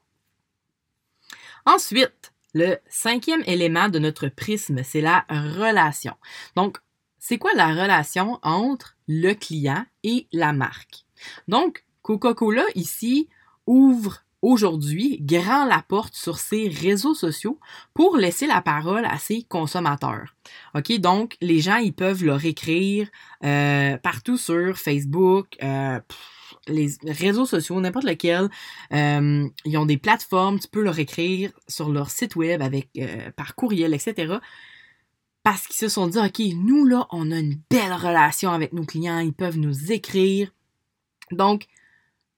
Ensuite, 1.64 2.32
le 2.54 2.76
cinquième 2.88 3.42
élément 3.46 3.88
de 3.88 3.98
notre 3.98 4.28
prisme, 4.28 4.82
c'est 4.84 5.00
la 5.00 5.24
relation. 5.30 6.14
Donc, 6.56 6.78
c'est 7.18 7.38
quoi 7.38 7.52
la 7.54 7.68
relation 7.68 8.38
entre 8.42 8.96
le 9.06 9.32
client 9.32 9.84
et 10.02 10.26
la 10.32 10.52
marque? 10.52 11.04
Donc, 11.48 11.84
Coca-Cola 12.02 12.64
ici 12.74 13.28
ouvre 13.66 14.22
aujourd'hui 14.42 15.18
grand 15.20 15.64
la 15.64 15.82
porte 15.86 16.14
sur 16.14 16.38
ses 16.38 16.68
réseaux 16.68 17.14
sociaux 17.14 17.58
pour 17.94 18.16
laisser 18.16 18.48
la 18.48 18.60
parole 18.60 19.04
à 19.04 19.18
ses 19.18 19.44
consommateurs. 19.44 20.34
OK, 20.74 20.92
donc 20.98 21.36
les 21.40 21.60
gens 21.60 21.76
ils 21.76 21.94
peuvent 21.94 22.24
leur 22.24 22.44
écrire 22.44 23.08
euh, 23.44 23.96
partout 23.98 24.36
sur 24.36 24.76
Facebook, 24.76 25.56
euh, 25.62 26.00
les 26.66 26.90
réseaux 27.06 27.46
sociaux, 27.46 27.80
n'importe 27.80 28.04
lequel. 28.04 28.48
Euh, 28.92 29.48
ils 29.64 29.78
ont 29.78 29.86
des 29.86 29.96
plateformes, 29.96 30.58
tu 30.58 30.68
peux 30.68 30.82
leur 30.82 30.98
écrire 30.98 31.52
sur 31.68 31.88
leur 31.88 32.10
site 32.10 32.36
web 32.36 32.62
avec 32.62 32.88
par 33.36 33.54
courriel, 33.54 33.94
etc. 33.94 34.34
Parce 35.42 35.66
qu'ils 35.66 35.76
se 35.76 35.88
sont 35.88 36.06
dit, 36.06 36.18
OK, 36.18 36.40
nous 36.54 36.84
là, 36.84 37.08
on 37.10 37.32
a 37.32 37.38
une 37.38 37.58
belle 37.68 37.92
relation 37.92 38.52
avec 38.52 38.72
nos 38.72 38.84
clients, 38.84 39.18
ils 39.18 39.32
peuvent 39.32 39.58
nous 39.58 39.90
écrire. 39.90 40.52
Donc, 41.32 41.66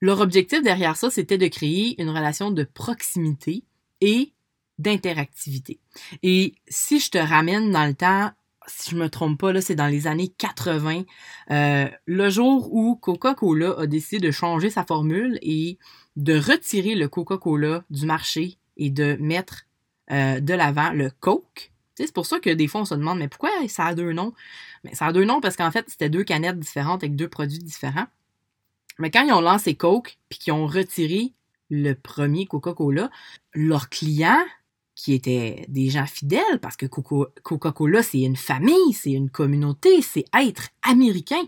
leur 0.01 0.19
objectif 0.21 0.61
derrière 0.61 0.97
ça, 0.97 1.09
c'était 1.09 1.37
de 1.37 1.47
créer 1.47 2.01
une 2.01 2.09
relation 2.09 2.51
de 2.51 2.63
proximité 2.63 3.63
et 4.01 4.33
d'interactivité. 4.77 5.79
Et 6.21 6.55
si 6.67 6.99
je 6.99 7.09
te 7.09 7.17
ramène 7.17 7.71
dans 7.71 7.85
le 7.85 7.93
temps, 7.93 8.31
si 8.67 8.91
je 8.91 8.95
me 8.95 9.09
trompe 9.09 9.39
pas, 9.39 9.53
là, 9.53 9.61
c'est 9.61 9.75
dans 9.75 9.87
les 9.87 10.07
années 10.07 10.27
80, 10.37 11.03
euh, 11.51 11.87
le 12.05 12.29
jour 12.29 12.73
où 12.73 12.95
Coca-Cola 12.95 13.75
a 13.79 13.87
décidé 13.87 14.25
de 14.25 14.31
changer 14.31 14.69
sa 14.69 14.83
formule 14.83 15.39
et 15.41 15.77
de 16.15 16.37
retirer 16.37 16.95
le 16.95 17.07
Coca-Cola 17.07 17.83
du 17.89 18.05
marché 18.05 18.57
et 18.77 18.89
de 18.89 19.17
mettre 19.19 19.65
euh, 20.11 20.39
de 20.39 20.53
l'avant 20.53 20.91
le 20.91 21.09
Coke. 21.19 21.71
C'est 21.95 22.11
pour 22.11 22.25
ça 22.25 22.39
que 22.39 22.49
des 22.49 22.67
fois 22.67 22.81
on 22.81 22.85
se 22.85 22.95
demande 22.95 23.19
mais 23.19 23.29
pourquoi 23.29 23.49
ça 23.69 23.85
a 23.85 23.95
deux 23.95 24.11
noms? 24.11 24.33
Mais 24.83 24.93
ça 24.93 25.07
a 25.07 25.13
deux 25.13 25.23
noms 25.23 25.39
parce 25.39 25.55
qu'en 25.55 25.71
fait 25.71 25.85
c'était 25.87 26.09
deux 26.09 26.23
canettes 26.23 26.59
différentes 26.59 27.03
avec 27.03 27.15
deux 27.15 27.29
produits 27.29 27.59
différents. 27.59 28.07
Mais 28.99 29.11
quand 29.11 29.25
ils 29.25 29.33
ont 29.33 29.41
lancé 29.41 29.75
Coke 29.75 30.17
puis 30.29 30.39
qu'ils 30.39 30.53
ont 30.53 30.67
retiré 30.67 31.33
le 31.69 31.93
premier 31.93 32.45
Coca-Cola, 32.45 33.09
leurs 33.53 33.89
clients 33.89 34.45
qui 34.95 35.13
étaient 35.13 35.65
des 35.67 35.89
gens 35.89 36.05
fidèles, 36.05 36.59
parce 36.61 36.77
que 36.77 36.85
Coca-Cola, 36.85 38.01
c'est 38.01 38.21
une 38.21 38.37
famille, 38.37 38.93
c'est 38.93 39.11
une 39.11 39.29
communauté, 39.29 40.01
c'est 40.01 40.25
être 40.33 40.69
américain. 40.83 41.43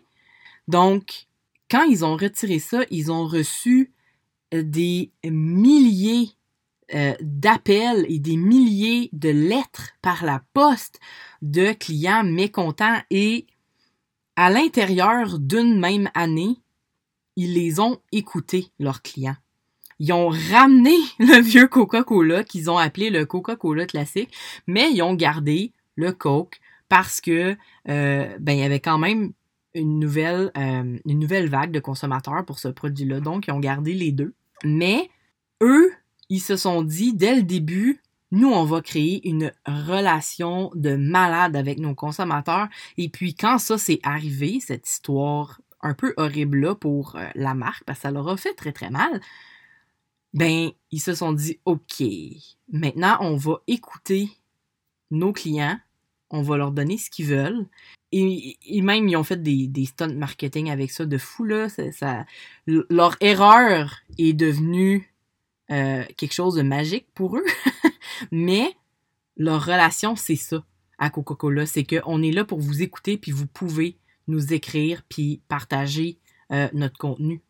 Donc, 0.67 1.27
quand 1.71 1.83
ils 1.83 2.03
ont 2.03 2.17
retiré 2.17 2.59
ça, 2.59 2.81
ils 2.91 3.11
ont 3.11 3.25
reçu 3.25 3.93
euh, 4.53 4.63
des 4.63 5.11
milliers 5.23 6.31
euh, 6.93 7.13
d'appels 7.21 8.05
et 8.09 8.19
des 8.19 8.37
milliers 8.37 9.09
de 9.13 9.29
lettres 9.29 9.91
par 10.01 10.23
la 10.23 10.41
poste 10.53 10.99
de 11.41 11.73
clients 11.73 12.23
mécontents 12.23 13.01
et 13.09 13.47
à 14.35 14.49
l'intérieur 14.49 15.39
d'une 15.39 15.79
même 15.79 16.09
année, 16.13 16.59
ils 17.37 17.53
les 17.53 17.79
ont 17.79 17.99
écoutés, 18.11 18.67
leurs 18.79 19.01
clients 19.01 19.37
ils 19.99 20.13
ont 20.13 20.29
ramené 20.29 20.95
le 21.19 21.41
vieux 21.41 21.67
Coca-Cola 21.67 22.43
qu'ils 22.43 22.69
ont 22.69 22.77
appelé 22.77 23.09
le 23.09 23.25
Coca-Cola 23.25 23.85
classique, 23.85 24.33
mais 24.67 24.91
ils 24.91 25.01
ont 25.01 25.13
gardé 25.13 25.71
le 25.95 26.11
Coke 26.11 26.59
parce 26.89 27.19
que 27.19 27.57
euh, 27.89 28.37
ben 28.39 28.53
il 28.53 28.59
y 28.59 28.63
avait 28.63 28.79
quand 28.79 28.97
même 28.97 29.33
une 29.73 29.99
nouvelle 29.99 30.51
euh, 30.57 30.97
une 31.05 31.19
nouvelle 31.19 31.49
vague 31.49 31.71
de 31.71 31.79
consommateurs 31.79 32.45
pour 32.45 32.59
ce 32.59 32.67
produit-là, 32.67 33.19
donc 33.19 33.47
ils 33.47 33.51
ont 33.51 33.59
gardé 33.59 33.93
les 33.93 34.11
deux. 34.11 34.33
Mais 34.63 35.09
eux, 35.61 35.91
ils 36.29 36.39
se 36.39 36.55
sont 36.55 36.81
dit 36.81 37.13
dès 37.13 37.35
le 37.35 37.43
début, 37.43 38.01
nous, 38.31 38.49
on 38.49 38.65
va 38.65 38.81
créer 38.81 39.27
une 39.27 39.53
relation 39.65 40.71
de 40.75 40.95
malade 40.95 41.55
avec 41.55 41.79
nos 41.79 41.95
consommateurs. 41.95 42.67
Et 42.97 43.07
puis, 43.07 43.35
quand 43.35 43.57
ça 43.57 43.77
s'est 43.77 44.01
arrivé, 44.03 44.59
cette 44.59 44.87
histoire 44.89 45.61
un 45.81 45.93
peu 45.93 46.13
horrible-là 46.17 46.75
pour 46.75 47.15
euh, 47.15 47.27
la 47.35 47.53
marque, 47.53 47.83
parce 47.83 47.99
que 47.99 48.03
ça 48.03 48.11
leur 48.11 48.27
a 48.27 48.37
fait 48.37 48.53
très, 48.53 48.71
très 48.71 48.89
mal, 48.89 49.21
ben, 50.33 50.71
ils 50.91 50.99
se 50.99 51.15
sont 51.15 51.33
dit, 51.33 51.59
OK, 51.65 52.03
maintenant, 52.71 53.17
on 53.21 53.35
va 53.35 53.61
écouter 53.67 54.29
nos 55.11 55.31
clients, 55.31 55.79
on 56.29 56.41
va 56.41 56.57
leur 56.57 56.71
donner 56.71 56.97
ce 56.97 57.09
qu'ils 57.09 57.27
veulent. 57.27 57.65
Et, 58.11 58.57
même, 58.81 59.07
ils 59.07 59.17
ont 59.17 59.23
fait 59.23 59.41
des, 59.41 59.67
des 59.67 59.85
stunts 59.85 60.15
marketing 60.15 60.69
avec 60.69 60.91
ça 60.91 61.05
de 61.05 61.17
fou, 61.17 61.43
là. 61.43 61.67
Ça, 61.69 62.25
leur 62.65 63.15
erreur 63.19 63.97
est 64.17 64.33
devenue 64.33 65.13
euh, 65.71 66.03
quelque 66.15 66.33
chose 66.33 66.55
de 66.55 66.61
magique 66.61 67.07
pour 67.13 67.37
eux. 67.37 67.45
Mais 68.31 68.75
leur 69.35 69.65
relation, 69.65 70.15
c'est 70.15 70.35
ça 70.35 70.63
à 70.97 71.09
Coca-Cola. 71.09 71.65
C'est 71.65 71.83
qu'on 71.83 72.21
est 72.21 72.31
là 72.31 72.45
pour 72.45 72.59
vous 72.59 72.81
écouter, 72.81 73.17
puis 73.17 73.31
vous 73.31 73.47
pouvez 73.47 73.97
nous 74.27 74.53
écrire, 74.53 75.03
puis 75.09 75.41
partager 75.47 76.19
euh, 76.51 76.67
notre 76.73 76.97
contenu. 76.97 77.41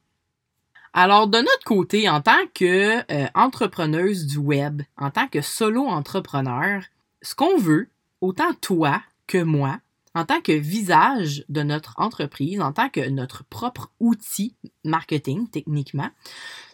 Alors, 0.93 1.27
de 1.27 1.37
notre 1.37 1.63
côté, 1.65 2.09
en 2.09 2.21
tant 2.21 2.47
que 2.53 3.03
euh, 3.11 4.25
du 4.25 4.37
web, 4.37 4.81
en 4.97 5.11
tant 5.11 5.27
que 5.27 5.41
solo 5.41 5.85
entrepreneur, 5.85 6.81
ce 7.21 7.35
qu'on 7.35 7.57
veut, 7.57 7.89
autant 8.21 8.53
toi 8.61 9.01
que 9.27 9.41
moi, 9.43 9.79
en 10.15 10.25
tant 10.25 10.41
que 10.41 10.53
visage 10.53 11.45
de 11.49 11.61
notre 11.61 11.93
entreprise, 11.97 12.59
en 12.61 12.73
tant 12.73 12.89
que 12.89 13.07
notre 13.09 13.43
propre 13.43 13.91
outil 13.99 14.55
marketing 14.83 15.47
techniquement, 15.49 16.09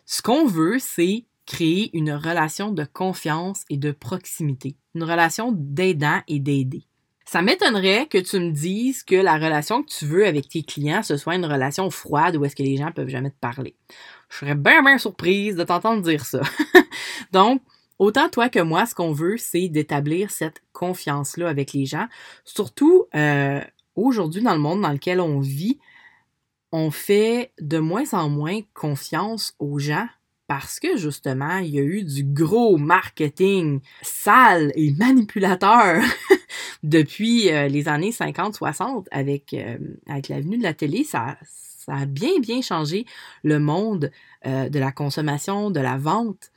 ce 0.05 0.21
qu'on 0.21 0.45
veut, 0.45 0.79
c'est 0.79 1.25
créer 1.45 1.89
une 1.95 2.13
relation 2.13 2.71
de 2.71 2.85
confiance 2.85 3.65
et 3.69 3.77
de 3.77 3.91
proximité, 3.91 4.77
une 4.95 5.03
relation 5.03 5.51
d'aidant 5.51 6.21
et 6.27 6.39
d'aider. 6.39 6.85
Ça 7.33 7.41
m'étonnerait 7.41 8.05
que 8.05 8.19
tu 8.19 8.39
me 8.39 8.51
dises 8.51 9.01
que 9.01 9.15
la 9.15 9.39
relation 9.39 9.81
que 9.81 9.89
tu 9.89 10.05
veux 10.05 10.27
avec 10.27 10.49
tes 10.49 10.61
clients, 10.61 11.01
ce 11.01 11.17
soit 11.17 11.33
une 11.33 11.47
relation 11.47 11.89
froide 11.89 12.35
où 12.35 12.45
est-ce 12.45 12.55
que 12.55 12.61
les 12.61 12.77
gens 12.77 12.91
peuvent 12.91 13.09
jamais 13.09 13.31
te 13.31 13.39
parler. 13.41 13.75
Je 14.29 14.37
serais 14.37 14.53
bien, 14.53 14.83
bien 14.83 14.99
surprise 14.99 15.55
de 15.55 15.63
t'entendre 15.63 16.03
dire 16.03 16.25
ça. 16.25 16.41
Donc, 17.31 17.63
autant 17.97 18.29
toi 18.29 18.49
que 18.49 18.59
moi, 18.59 18.85
ce 18.85 18.93
qu'on 18.93 19.13
veut, 19.13 19.37
c'est 19.37 19.67
d'établir 19.67 20.29
cette 20.29 20.61
confiance-là 20.73 21.49
avec 21.49 21.73
les 21.73 21.87
gens. 21.87 22.05
Surtout, 22.45 23.05
euh, 23.15 23.61
aujourd'hui, 23.95 24.43
dans 24.43 24.53
le 24.53 24.59
monde 24.59 24.81
dans 24.83 24.91
lequel 24.91 25.19
on 25.19 25.39
vit, 25.39 25.79
on 26.71 26.91
fait 26.91 27.51
de 27.59 27.79
moins 27.79 28.13
en 28.13 28.29
moins 28.29 28.59
confiance 28.75 29.55
aux 29.57 29.79
gens 29.79 30.07
parce 30.55 30.79
que 30.79 30.97
justement, 30.97 31.57
il 31.57 31.71
y 31.71 31.79
a 31.79 31.81
eu 31.81 32.03
du 32.03 32.23
gros 32.23 32.77
marketing 32.77 33.79
sale 34.03 34.71
et 34.75 34.91
manipulateur 34.91 36.03
depuis 36.83 37.49
euh, 37.49 37.67
les 37.67 37.87
années 37.87 38.11
50-60 38.11 39.07
avec, 39.09 39.55
euh, 39.55 39.79
avec 40.07 40.29
l'avenue 40.29 40.59
de 40.59 40.61
la 40.61 40.75
télé. 40.75 41.05
Ça, 41.05 41.37
ça 41.41 41.95
a 41.95 42.05
bien, 42.05 42.39
bien 42.39 42.61
changé 42.61 43.07
le 43.41 43.57
monde 43.57 44.11
euh, 44.45 44.69
de 44.69 44.77
la 44.77 44.91
consommation, 44.91 45.71
de 45.71 45.79
la 45.79 45.97
vente. 45.97 46.51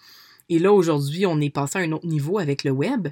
Et 0.50 0.58
là, 0.58 0.74
aujourd'hui, 0.74 1.24
on 1.24 1.40
est 1.40 1.48
passé 1.48 1.78
à 1.78 1.80
un 1.80 1.92
autre 1.92 2.06
niveau 2.06 2.38
avec 2.38 2.64
le 2.64 2.72
web. 2.72 3.08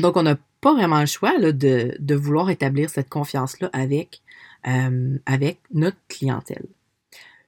Donc, 0.00 0.16
on 0.16 0.24
n'a 0.24 0.36
pas 0.60 0.74
vraiment 0.74 0.98
le 0.98 1.06
choix 1.06 1.38
là, 1.38 1.52
de, 1.52 1.94
de, 2.00 2.14
vouloir 2.16 2.50
établir 2.50 2.90
cette 2.90 3.08
confiance-là 3.08 3.70
avec, 3.72 4.20
avec 4.64 5.60
notre 5.72 5.98
clientèle. 6.08 6.66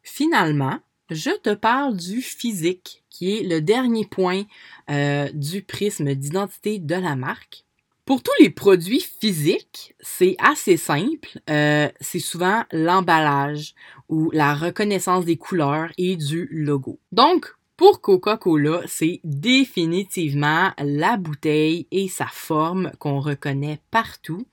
Finalement, 0.05 0.79
je 1.11 1.31
te 1.31 1.55
parle 1.55 1.97
du 1.97 2.23
physique, 2.23 3.03
qui 3.11 3.37
est 3.37 3.43
le 3.43 3.61
dernier 3.61 4.07
point 4.07 4.45
euh, 4.91 5.29
du 5.35 5.63
prisme 5.63 6.15
d'identité 6.15 6.79
de 6.79 6.95
la 6.95 7.17
marque. 7.17 7.65
Pour 8.05 8.23
tous 8.23 8.33
les 8.41 8.51
produits 8.51 9.01
physiques, 9.21 9.95
c'est 10.01 10.37
assez 10.39 10.77
simple. 10.77 11.29
Euh, 11.49 11.89
c'est 12.01 12.19
souvent 12.19 12.65
l'emballage 12.73 13.75
ou 14.09 14.31
la 14.33 14.55
reconnaissance 14.55 15.25
des 15.25 15.37
couleurs 15.37 15.91
et 15.99 16.17
du 16.17 16.49
logo. 16.51 16.99
Donc, 17.13 17.55
pour 17.77 18.01
Coca-Cola, 18.01 18.83
c'est 18.87 19.21
définitivement 19.25 20.73
la 20.79 21.17
bouteille 21.17 21.87
et 21.91 22.09
sa 22.09 22.27
forme 22.27 22.91
qu'on 22.99 23.21
reconnaît 23.21 23.81
partout, 23.91 24.47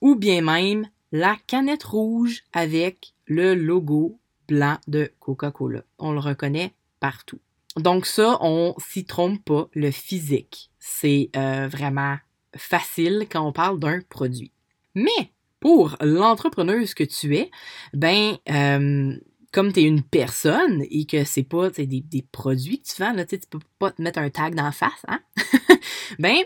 ou 0.00 0.16
bien 0.16 0.40
même 0.40 0.88
la 1.12 1.36
canette 1.46 1.84
rouge 1.84 2.42
avec 2.52 3.12
le 3.26 3.54
logo 3.54 4.18
blanc 4.48 4.78
de 4.86 5.10
Coca-Cola. 5.20 5.82
On 5.98 6.12
le 6.12 6.20
reconnaît 6.20 6.72
partout. 7.00 7.38
Donc 7.76 8.06
ça, 8.06 8.38
on 8.40 8.74
s'y 8.78 9.04
trompe 9.04 9.44
pas, 9.44 9.68
le 9.74 9.90
physique. 9.90 10.70
C'est 10.78 11.30
euh, 11.36 11.68
vraiment 11.68 12.16
facile 12.56 13.26
quand 13.30 13.46
on 13.46 13.52
parle 13.52 13.78
d'un 13.78 14.00
produit. 14.08 14.52
Mais 14.94 15.30
pour 15.60 15.96
l'entrepreneuse 16.00 16.94
que 16.94 17.04
tu 17.04 17.36
es, 17.36 17.50
ben 17.92 18.36
euh, 18.50 19.14
comme 19.52 19.72
tu 19.72 19.80
es 19.80 19.84
une 19.84 20.02
personne 20.02 20.84
et 20.90 21.06
que 21.06 21.24
c'est 21.24 21.42
pas 21.42 21.70
des, 21.70 22.26
produits 22.32 22.80
que 22.80 22.86
tu 22.86 23.02
vends, 23.02 23.12
là, 23.12 23.24
tu 23.24 23.38
peux 23.50 23.58
pas 23.78 23.90
te 23.90 24.00
mettre 24.00 24.18
un 24.18 24.30
tag 24.30 24.54
la 24.54 24.72
face, 24.72 25.04
hein? 25.08 25.20
ben 26.18 26.36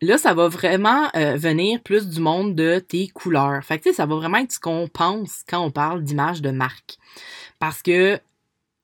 Là, 0.00 0.16
ça 0.16 0.32
va 0.32 0.48
vraiment 0.48 1.08
euh, 1.16 1.36
venir 1.36 1.82
plus 1.82 2.08
du 2.08 2.20
monde 2.20 2.54
de 2.54 2.78
tes 2.78 3.08
couleurs. 3.08 3.64
Fait 3.64 3.78
que, 3.78 3.92
ça 3.92 4.06
va 4.06 4.14
vraiment 4.14 4.38
être 4.38 4.52
ce 4.52 4.60
qu'on 4.60 4.88
pense 4.88 5.42
quand 5.48 5.60
on 5.60 5.72
parle 5.72 6.04
d'image 6.04 6.40
de 6.40 6.50
marque. 6.50 6.98
Parce 7.58 7.82
que 7.82 8.20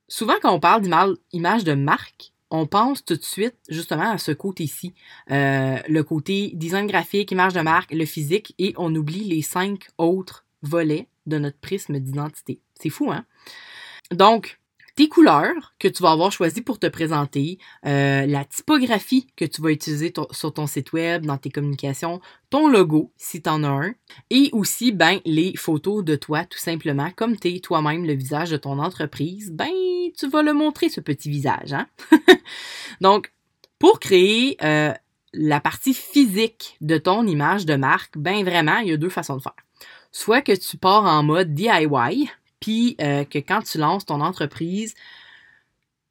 souvent, 0.09 0.35
quand 0.41 0.53
on 0.53 0.59
parle 0.59 0.81
d'image 0.81 1.63
de 1.63 1.73
marque, 1.73 2.33
on 2.51 2.67
pense 2.67 3.03
tout 3.03 3.15
de 3.15 3.23
suite 3.23 3.55
justement 3.69 4.11
à 4.11 4.17
ce 4.17 4.31
côté-ci. 4.31 4.93
Euh, 5.31 5.77
le 5.87 6.03
côté 6.03 6.51
design 6.53 6.87
graphique, 6.87 7.31
image 7.31 7.53
de 7.53 7.61
marque, 7.61 7.91
le 7.93 8.05
physique, 8.05 8.53
et 8.59 8.73
on 8.77 8.93
oublie 8.93 9.23
les 9.23 9.41
cinq 9.41 9.87
autres 9.97 10.45
volets 10.61 11.07
de 11.25 11.37
notre 11.37 11.57
prisme 11.59 11.99
d'identité. 11.99 12.59
C'est 12.79 12.89
fou, 12.89 13.11
hein? 13.11 13.25
Donc, 14.11 14.59
tes 14.95 15.09
couleurs 15.09 15.73
que 15.77 15.87
tu 15.87 16.01
vas 16.01 16.11
avoir 16.11 16.31
choisies 16.31 16.61
pour 16.61 16.79
te 16.79 16.87
présenter, 16.87 17.59
euh, 17.85 18.25
la 18.25 18.45
typographie 18.45 19.27
que 19.35 19.45
tu 19.45 19.61
vas 19.61 19.71
utiliser 19.71 20.13
sur 20.31 20.53
ton 20.53 20.67
site 20.67 20.93
web, 20.93 21.25
dans 21.25 21.37
tes 21.37 21.49
communications, 21.49 22.21
ton 22.49 22.67
logo, 22.67 23.11
si 23.17 23.41
tu 23.41 23.49
en 23.49 23.63
as 23.63 23.67
un, 23.67 23.93
et 24.29 24.49
aussi, 24.53 24.91
ben, 24.93 25.19
les 25.25 25.55
photos 25.57 26.03
de 26.03 26.15
toi, 26.15 26.45
tout 26.45 26.57
simplement, 26.57 27.11
comme 27.15 27.37
tu 27.37 27.53
es 27.53 27.59
toi-même 27.59 28.05
le 28.05 28.13
visage 28.13 28.51
de 28.51 28.57
ton 28.57 28.79
entreprise, 28.79 29.51
ben, 29.51 29.71
tu 30.17 30.29
vas 30.29 30.41
le 30.41 30.53
montrer, 30.53 30.89
ce 30.89 31.01
petit 31.01 31.29
visage, 31.29 31.73
hein? 31.73 31.87
Donc, 33.01 33.33
pour 33.79 33.99
créer 33.99 34.55
euh, 34.63 34.93
la 35.33 35.59
partie 35.59 35.93
physique 35.93 36.77
de 36.79 36.97
ton 36.97 37.27
image 37.27 37.65
de 37.65 37.75
marque, 37.75 38.17
ben 38.17 38.43
vraiment, 38.45 38.77
il 38.77 38.87
y 38.87 38.93
a 38.93 38.97
deux 38.97 39.09
façons 39.09 39.35
de 39.35 39.41
faire. 39.41 39.53
Soit 40.11 40.41
que 40.41 40.53
tu 40.53 40.77
pars 40.77 41.03
en 41.03 41.23
mode 41.23 41.53
DIY, 41.53 42.29
puis 42.59 42.95
euh, 43.01 43.23
que 43.23 43.39
quand 43.39 43.61
tu 43.61 43.77
lances 43.77 44.05
ton 44.05 44.21
entreprise, 44.21 44.95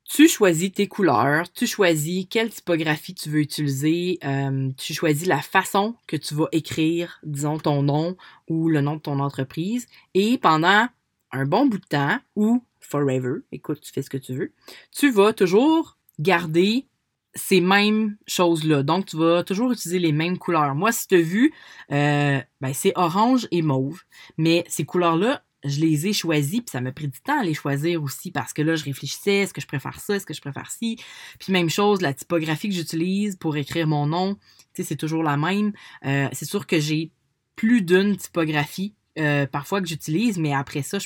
tu 0.05 0.29
choisis 0.29 0.73
tes 0.73 0.87
couleurs, 0.87 1.51
tu 1.53 1.67
choisis 1.67 2.27
quelle 2.29 2.51
typographie 2.51 3.15
tu 3.15 3.31
veux 3.31 3.41
utiliser, 3.41 4.19
euh, 4.25 4.71
tu 4.77 4.93
choisis 4.93 5.27
la 5.27 5.41
façon 5.41 5.97
que 6.07 6.17
tu 6.17 6.35
vas 6.35 6.49
écrire, 6.53 7.19
disons, 7.25 7.59
ton 7.59 7.83
nom 7.83 8.17
ou 8.49 8.69
le 8.69 8.81
nom 8.81 8.97
de 8.97 9.01
ton 9.01 9.19
entreprise. 9.19 9.87
Et 10.13 10.39
pendant 10.39 10.87
un 11.33 11.47
bon 11.47 11.67
bout 11.67 11.79
de 11.79 11.87
temps, 11.87 12.19
ou 12.37 12.63
forever, 12.81 13.41
écoute, 13.51 13.81
tu 13.81 13.93
fais 13.93 14.03
ce 14.03 14.11
que 14.11 14.19
tu 14.19 14.35
veux, 14.35 14.53
tu 14.93 15.11
vas 15.11 15.33
toujours 15.33 15.97
garder 16.19 16.87
ces 17.35 17.61
mêmes 17.61 18.17
choses-là. 18.27 18.83
Donc, 18.83 19.07
tu 19.07 19.17
vas 19.17 19.43
toujours 19.43 19.73
utiliser 19.73 19.99
les 19.99 20.13
mêmes 20.13 20.39
couleurs. 20.39 20.75
Moi, 20.75 20.93
si 20.93 21.09
tu 21.09 21.17
as 21.17 21.21
vu, 21.21 21.53
euh, 21.91 22.41
ben, 22.61 22.73
c'est 22.73 22.93
orange 22.95 23.49
et 23.51 23.63
mauve. 23.63 24.03
Mais 24.39 24.65
ces 24.69 24.85
couleurs-là, 24.85 25.43
je 25.65 25.81
les 25.81 26.07
ai 26.07 26.13
choisies, 26.13 26.61
puis 26.61 26.71
ça 26.71 26.81
m'a 26.81 26.93
pris 26.93 27.09
du 27.09 27.21
temps 27.21 27.41
à 27.41 27.45
les 27.45 27.55
choisir 27.55 28.03
aussi, 28.03 28.31
parce 28.31 28.53
que 28.53 28.63
là, 28.63 28.77
je 28.77 28.85
réfléchissais, 28.85 29.39
est-ce 29.39 29.55
que 29.55 29.61
je 29.61 29.67
préfère 29.67 29.99
ça, 30.01 30.17
est-ce 30.17 30.27
que 30.27 30.35
je 30.35 30.41
préfère 30.41 30.71
ci? 30.71 30.99
Puis 31.39 31.53
même 31.53 31.71
chose, 31.71 32.01
la 32.01 32.15
typographie 32.15 32.69
que 32.69 32.75
j'utilise 32.75 33.37
pour 33.37 33.57
écrire 33.57 33.87
mon 33.87 34.07
nom, 34.07 34.35
tu 34.35 34.43
sais, 34.75 34.85
c'est 34.85 34.97
toujours 34.97 35.23
la 35.23 35.37
même. 35.37 35.73
Euh, 36.05 36.29
c'est 36.33 36.45
sûr 36.45 36.67
que 36.67 36.79
j'ai 36.79 37.11
plus 37.57 37.83
d'une 37.83 38.17
typographie 38.17 38.95
euh, 39.19 39.47
parfois 39.47 39.81
que 39.81 39.87
j'utilise, 39.89 40.39
mais 40.39 40.53
après 40.53 40.83
ça, 40.83 40.99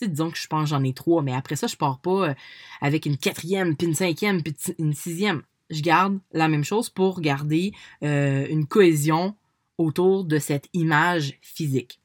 disons 0.00 0.30
que 0.30 0.38
je 0.38 0.46
pense 0.46 0.68
j'en 0.68 0.84
ai 0.84 0.92
trois, 0.92 1.22
mais 1.22 1.32
après 1.32 1.56
ça, 1.56 1.66
je 1.66 1.76
pars 1.76 1.98
pas 1.98 2.34
avec 2.80 3.06
une 3.06 3.16
quatrième, 3.16 3.76
puis 3.76 3.86
une 3.86 3.94
cinquième, 3.94 4.42
puis 4.42 4.54
une 4.78 4.92
sixième 4.92 5.42
je 5.70 5.82
garde 5.82 6.18
la 6.32 6.48
même 6.48 6.64
chose 6.64 6.90
pour 6.90 7.20
garder 7.20 7.72
euh, 8.02 8.46
une 8.48 8.66
cohésion 8.66 9.36
autour 9.78 10.24
de 10.24 10.38
cette 10.38 10.68
image 10.72 11.38
physique. 11.40 12.00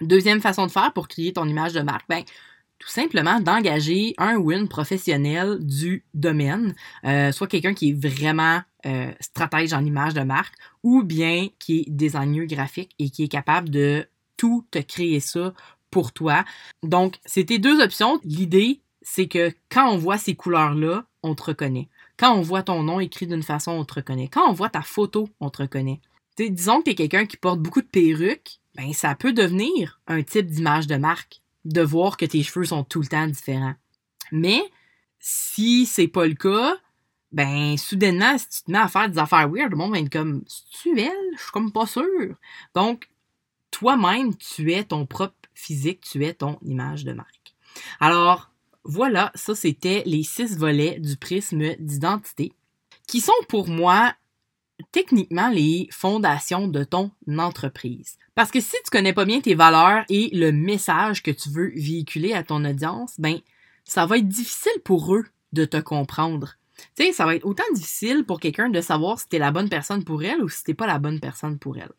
Deuxième 0.00 0.40
façon 0.40 0.66
de 0.66 0.70
faire 0.70 0.92
pour 0.92 1.08
créer 1.08 1.32
ton 1.32 1.46
image 1.46 1.72
de 1.72 1.80
marque, 1.80 2.08
ben, 2.08 2.22
tout 2.78 2.88
simplement 2.88 3.40
d'engager 3.40 4.14
un 4.18 4.38
une 4.38 4.68
professionnel 4.68 5.58
du 5.60 6.04
domaine, 6.14 6.74
euh, 7.04 7.30
soit 7.30 7.46
quelqu'un 7.46 7.74
qui 7.74 7.90
est 7.90 8.08
vraiment 8.08 8.62
euh, 8.86 9.12
stratège 9.20 9.74
en 9.74 9.84
image 9.84 10.14
de 10.14 10.22
marque, 10.22 10.54
ou 10.82 11.02
bien 11.02 11.48
qui 11.58 11.80
est 11.80 11.84
designer 11.90 12.46
graphique 12.46 12.94
et 12.98 13.10
qui 13.10 13.24
est 13.24 13.28
capable 13.28 13.68
de 13.68 14.08
tout 14.38 14.64
te 14.70 14.78
créer 14.78 15.20
ça 15.20 15.52
pour 15.90 16.12
toi. 16.12 16.44
Donc, 16.82 17.18
tes 17.26 17.58
deux 17.58 17.82
options. 17.82 18.18
L'idée, 18.24 18.80
c'est 19.02 19.28
que 19.28 19.52
quand 19.68 19.90
on 19.90 19.98
voit 19.98 20.16
ces 20.16 20.34
couleurs-là, 20.34 21.04
on 21.22 21.34
te 21.34 21.42
reconnaît. 21.42 21.88
Quand 22.16 22.34
on 22.34 22.40
voit 22.40 22.62
ton 22.62 22.82
nom 22.82 23.00
écrit 23.00 23.26
d'une 23.26 23.42
façon, 23.42 23.72
on 23.72 23.84
te 23.84 23.94
reconnaît. 23.94 24.28
Quand 24.28 24.48
on 24.48 24.52
voit 24.54 24.70
ta 24.70 24.82
photo, 24.82 25.28
on 25.40 25.50
te 25.50 25.62
reconnaît. 25.62 26.00
disons 26.38 26.78
que 26.78 26.84
tu 26.84 26.90
es 26.90 26.94
quelqu'un 26.94 27.26
qui 27.26 27.36
porte 27.36 27.60
beaucoup 27.60 27.82
de 27.82 27.86
perruques, 27.86 28.59
ben 28.74 28.92
ça 28.92 29.14
peut 29.14 29.32
devenir 29.32 30.00
un 30.06 30.22
type 30.22 30.46
d'image 30.46 30.86
de 30.86 30.96
marque, 30.96 31.42
de 31.64 31.82
voir 31.82 32.16
que 32.16 32.24
tes 32.24 32.42
cheveux 32.42 32.66
sont 32.66 32.84
tout 32.84 33.00
le 33.00 33.08
temps 33.08 33.26
différents. 33.26 33.74
Mais 34.32 34.62
si 35.18 35.86
c'est 35.86 36.08
pas 36.08 36.26
le 36.26 36.34
cas, 36.34 36.76
ben 37.32 37.76
soudainement, 37.76 38.38
si 38.38 38.48
tu 38.48 38.62
te 38.64 38.70
mets 38.70 38.78
à 38.78 38.88
faire 38.88 39.08
des 39.08 39.18
affaires 39.18 39.48
weird, 39.48 39.70
le 39.70 39.76
monde 39.76 39.92
va 39.92 39.98
être 39.98 40.10
comme 40.10 40.44
tu 40.82 40.98
elle? 40.98 41.12
Je 41.36 41.42
suis 41.42 41.52
comme 41.52 41.72
pas 41.72 41.86
sûr. 41.86 42.04
Donc, 42.74 43.08
toi-même, 43.70 44.36
tu 44.36 44.72
es 44.72 44.84
ton 44.84 45.06
propre 45.06 45.34
physique, 45.54 46.00
tu 46.00 46.24
es 46.24 46.34
ton 46.34 46.58
image 46.62 47.04
de 47.04 47.12
marque. 47.12 47.54
Alors, 48.00 48.50
voilà, 48.84 49.30
ça 49.34 49.54
c'était 49.54 50.02
les 50.06 50.22
six 50.22 50.56
volets 50.56 50.98
du 50.98 51.16
prisme 51.16 51.74
d'identité, 51.78 52.52
qui 53.06 53.20
sont 53.20 53.32
pour 53.48 53.68
moi 53.68 54.14
techniquement 54.92 55.48
les 55.50 55.88
fondations 55.90 56.68
de 56.68 56.84
ton 56.84 57.10
entreprise. 57.38 58.16
Parce 58.34 58.50
que 58.50 58.60
si 58.60 58.76
tu 58.84 58.90
connais 58.90 59.12
pas 59.12 59.24
bien 59.24 59.40
tes 59.40 59.54
valeurs 59.54 60.04
et 60.08 60.30
le 60.32 60.52
message 60.52 61.22
que 61.22 61.30
tu 61.30 61.50
veux 61.50 61.72
véhiculer 61.74 62.32
à 62.32 62.42
ton 62.42 62.64
audience, 62.64 63.14
ben 63.18 63.38
ça 63.84 64.06
va 64.06 64.18
être 64.18 64.28
difficile 64.28 64.80
pour 64.84 65.14
eux 65.14 65.26
de 65.52 65.64
te 65.64 65.76
comprendre. 65.76 66.56
Tu 66.96 67.04
sais, 67.04 67.12
ça 67.12 67.26
va 67.26 67.34
être 67.34 67.44
autant 67.44 67.64
difficile 67.74 68.24
pour 68.24 68.40
quelqu'un 68.40 68.70
de 68.70 68.80
savoir 68.80 69.18
si 69.18 69.28
tu 69.28 69.36
es 69.36 69.38
la 69.38 69.50
bonne 69.50 69.68
personne 69.68 70.04
pour 70.04 70.22
elle 70.22 70.42
ou 70.42 70.48
si 70.48 70.64
t'es 70.64 70.74
pas 70.74 70.86
la 70.86 70.98
bonne 70.98 71.20
personne 71.20 71.58
pour 71.58 71.76
elle. 71.76 71.92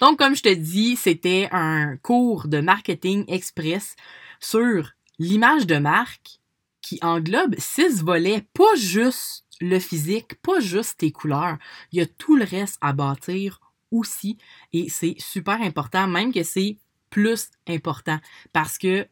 Donc, 0.00 0.18
comme 0.18 0.34
je 0.34 0.42
te 0.42 0.52
dis, 0.52 0.96
c'était 0.96 1.48
un 1.52 1.96
cours 1.98 2.48
de 2.48 2.60
marketing 2.60 3.24
express 3.28 3.96
sur 4.40 4.92
l'image 5.18 5.66
de 5.66 5.76
marque 5.76 6.40
qui 6.80 6.98
englobe 7.02 7.54
six 7.58 8.02
volets, 8.02 8.46
pas 8.54 8.74
juste 8.76 9.44
le 9.60 9.78
physique, 9.78 10.40
pas 10.42 10.60
juste 10.60 10.98
tes 10.98 11.12
couleurs. 11.12 11.58
Il 11.92 11.98
y 11.98 12.02
a 12.02 12.06
tout 12.06 12.36
le 12.36 12.44
reste 12.44 12.78
à 12.80 12.92
bâtir 12.92 13.60
aussi 13.90 14.38
et 14.72 14.88
c'est 14.88 15.16
super 15.18 15.60
important, 15.60 16.06
même 16.06 16.32
que 16.32 16.42
c'est 16.42 16.78
plus 17.10 17.50
important 17.68 18.18
parce 18.52 18.78
que 18.78 19.06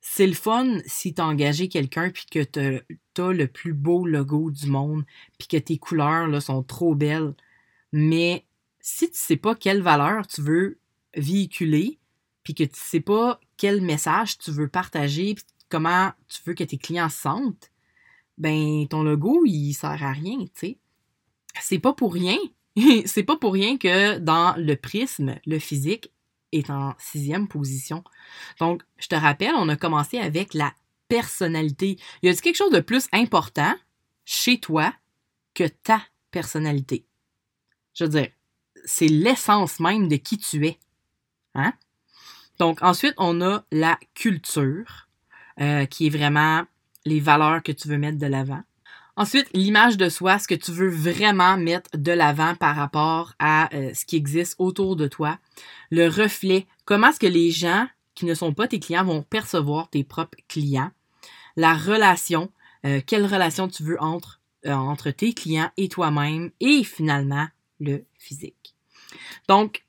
c'est 0.00 0.26
le 0.26 0.34
fun 0.34 0.80
si 0.86 1.14
t'as 1.14 1.24
engagé 1.24 1.68
quelqu'un 1.68 2.10
puis 2.10 2.26
que 2.30 2.42
t'as 2.42 3.32
le 3.32 3.46
plus 3.46 3.72
beau 3.72 4.06
logo 4.06 4.50
du 4.50 4.66
monde 4.66 5.04
puis 5.38 5.48
que 5.48 5.56
tes 5.56 5.78
couleurs 5.78 6.42
sont 6.42 6.62
trop 6.62 6.94
belles. 6.94 7.34
Mais 7.92 8.44
si 8.80 9.10
tu 9.10 9.18
sais 9.18 9.36
pas 9.36 9.54
quelle 9.54 9.80
valeur 9.80 10.26
tu 10.26 10.42
veux 10.42 10.78
véhiculer 11.16 11.98
puis 12.42 12.54
que 12.54 12.64
tu 12.64 12.78
sais 12.78 13.00
pas 13.00 13.40
quel 13.56 13.80
message 13.80 14.36
tu 14.36 14.50
veux 14.50 14.68
partager 14.68 15.36
comment 15.70 16.12
tu 16.28 16.40
veux 16.44 16.54
que 16.54 16.64
tes 16.64 16.76
clients 16.76 17.08
sentent, 17.08 17.70
ben 18.38 18.86
ton 18.88 19.02
logo, 19.02 19.44
il 19.46 19.72
sert 19.74 20.02
à 20.02 20.12
rien, 20.12 20.38
tu 20.38 20.50
sais. 20.54 20.78
C'est 21.60 21.78
pas 21.78 21.92
pour 21.92 22.12
rien. 22.12 22.38
c'est 23.06 23.22
pas 23.22 23.36
pour 23.36 23.52
rien 23.52 23.78
que 23.78 24.18
dans 24.18 24.54
le 24.56 24.74
prisme, 24.76 25.36
le 25.46 25.58
physique 25.58 26.10
est 26.52 26.70
en 26.70 26.94
sixième 26.98 27.48
position. 27.48 28.02
Donc, 28.60 28.82
je 28.98 29.08
te 29.08 29.14
rappelle, 29.14 29.54
on 29.56 29.68
a 29.68 29.76
commencé 29.76 30.18
avec 30.18 30.54
la 30.54 30.72
personnalité. 31.08 31.98
Y 32.22 32.28
a 32.28 32.34
quelque 32.34 32.56
chose 32.56 32.72
de 32.72 32.80
plus 32.80 33.06
important 33.12 33.74
chez 34.24 34.58
toi 34.58 34.92
que 35.52 35.64
ta 35.64 36.02
personnalité? 36.30 37.04
Je 37.94 38.04
veux 38.04 38.10
dire, 38.10 38.28
c'est 38.84 39.08
l'essence 39.08 39.78
même 39.80 40.08
de 40.08 40.16
qui 40.16 40.38
tu 40.38 40.66
es. 40.66 40.78
Hein? 41.54 41.72
Donc, 42.58 42.82
ensuite, 42.82 43.14
on 43.16 43.40
a 43.40 43.64
la 43.70 43.98
culture. 44.14 45.04
Euh, 45.60 45.86
qui 45.86 46.06
est 46.06 46.10
vraiment 46.10 46.64
les 47.04 47.20
valeurs 47.20 47.62
que 47.62 47.72
tu 47.72 47.88
veux 47.88 47.98
mettre 47.98 48.18
de 48.18 48.26
l'avant. 48.26 48.62
Ensuite, 49.16 49.48
l'image 49.54 49.96
de 49.96 50.08
soi, 50.08 50.38
ce 50.38 50.48
que 50.48 50.54
tu 50.54 50.72
veux 50.72 50.88
vraiment 50.88 51.56
mettre 51.56 51.90
de 51.96 52.10
l'avant 52.10 52.56
par 52.56 52.74
rapport 52.74 53.34
à 53.38 53.72
euh, 53.74 53.94
ce 53.94 54.04
qui 54.04 54.16
existe 54.16 54.56
autour 54.58 54.96
de 54.96 55.06
toi. 55.06 55.38
Le 55.90 56.08
reflet, 56.08 56.66
comment 56.84 57.08
est-ce 57.08 57.20
que 57.20 57.26
les 57.26 57.50
gens 57.52 57.86
qui 58.14 58.26
ne 58.26 58.34
sont 58.34 58.54
pas 58.54 58.68
tes 58.68 58.80
clients 58.80 59.04
vont 59.04 59.22
percevoir 59.22 59.90
tes 59.90 60.04
propres 60.04 60.38
clients. 60.48 60.90
La 61.56 61.74
relation, 61.74 62.50
euh, 62.84 63.00
quelle 63.04 63.26
relation 63.26 63.68
tu 63.68 63.82
veux 63.82 64.00
entre, 64.00 64.40
entre 64.66 65.10
tes 65.10 65.34
clients 65.34 65.70
et 65.76 65.88
toi-même. 65.88 66.50
Et 66.60 66.84
finalement, 66.84 67.46
le 67.80 68.04
physique. 68.18 68.74
Donc, 69.48 69.83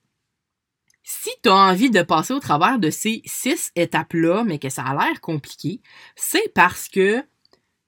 si 1.07 1.29
tu 1.43 1.49
as 1.49 1.55
envie 1.55 1.91
de 1.91 2.01
passer 2.01 2.33
au 2.33 2.39
travers 2.39 2.79
de 2.79 2.89
ces 2.89 3.21
six 3.25 3.71
étapes-là, 3.75 4.43
mais 4.43 4.57
que 4.57 4.69
ça 4.69 4.81
a 4.81 4.93
l'air 4.95 5.21
compliqué, 5.21 5.79
c'est 6.15 6.51
parce 6.55 6.89
que 6.89 7.23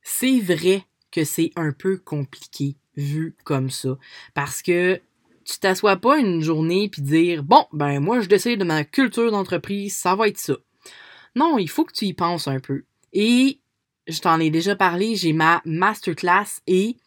c'est 0.03 0.39
vrai 0.39 0.85
que 1.11 1.23
c'est 1.23 1.51
un 1.55 1.71
peu 1.71 1.97
compliqué 1.97 2.77
vu 2.95 3.35
comme 3.43 3.71
ça. 3.71 3.97
Parce 4.35 4.61
que 4.61 5.01
tu 5.45 5.57
t'assois 5.57 5.97
pas 5.97 6.19
une 6.19 6.43
journée 6.43 6.89
puis 6.89 7.01
dire 7.01 7.43
bon 7.43 7.65
ben 7.73 7.99
moi 7.99 8.21
je 8.21 8.27
décide 8.27 8.59
de 8.59 8.65
ma 8.65 8.83
culture 8.83 9.31
d'entreprise, 9.31 9.97
ça 9.97 10.15
va 10.15 10.27
être 10.27 10.37
ça. 10.37 10.55
Non, 11.35 11.57
il 11.57 11.69
faut 11.69 11.85
que 11.85 11.93
tu 11.93 12.05
y 12.05 12.13
penses 12.13 12.47
un 12.47 12.59
peu. 12.59 12.83
Et 13.13 13.59
je 14.07 14.19
t'en 14.19 14.39
ai 14.39 14.51
déjà 14.51 14.75
parlé, 14.75 15.15
j'ai 15.15 15.33
ma 15.33 15.63
masterclass 15.65 16.61
et 16.67 16.97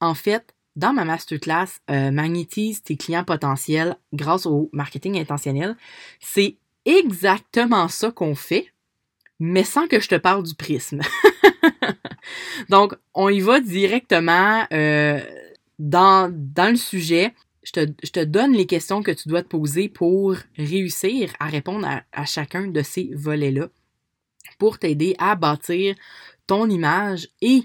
en 0.00 0.14
fait, 0.14 0.54
dans 0.78 0.92
ma 0.92 1.04
masterclass 1.04 1.80
euh, 1.90 2.12
Magnétise 2.12 2.82
tes 2.82 2.96
clients 2.96 3.24
potentiels 3.24 3.96
grâce 4.12 4.46
au 4.46 4.70
marketing 4.72 5.18
intentionnel, 5.18 5.76
c'est 6.20 6.56
exactement 6.84 7.88
ça 7.88 8.12
qu'on 8.12 8.36
fait, 8.36 8.72
mais 9.40 9.64
sans 9.64 9.88
que 9.88 9.98
je 9.98 10.08
te 10.08 10.14
parle 10.14 10.44
du 10.44 10.54
prisme. 10.54 11.00
Donc, 12.68 12.94
on 13.12 13.28
y 13.28 13.40
va 13.40 13.58
directement 13.60 14.66
euh, 14.72 15.20
dans, 15.80 16.32
le 16.56 16.76
sujet. 16.76 17.34
Je 17.64 17.72
te, 17.72 17.86
je 18.04 18.10
te, 18.10 18.24
donne 18.24 18.52
les 18.52 18.66
questions 18.66 19.02
que 19.02 19.10
tu 19.10 19.28
dois 19.28 19.42
te 19.42 19.48
poser 19.48 19.88
pour 19.88 20.36
réussir 20.56 21.32
à 21.40 21.46
répondre 21.46 21.88
à, 21.88 22.02
à 22.12 22.24
chacun 22.24 22.68
de 22.68 22.82
ces 22.82 23.10
volets-là. 23.14 23.68
pour 24.60 24.78
t'aider 24.78 25.16
à 25.18 25.34
bâtir 25.34 25.96
ton 26.46 26.70
image 26.70 27.28
et 27.42 27.64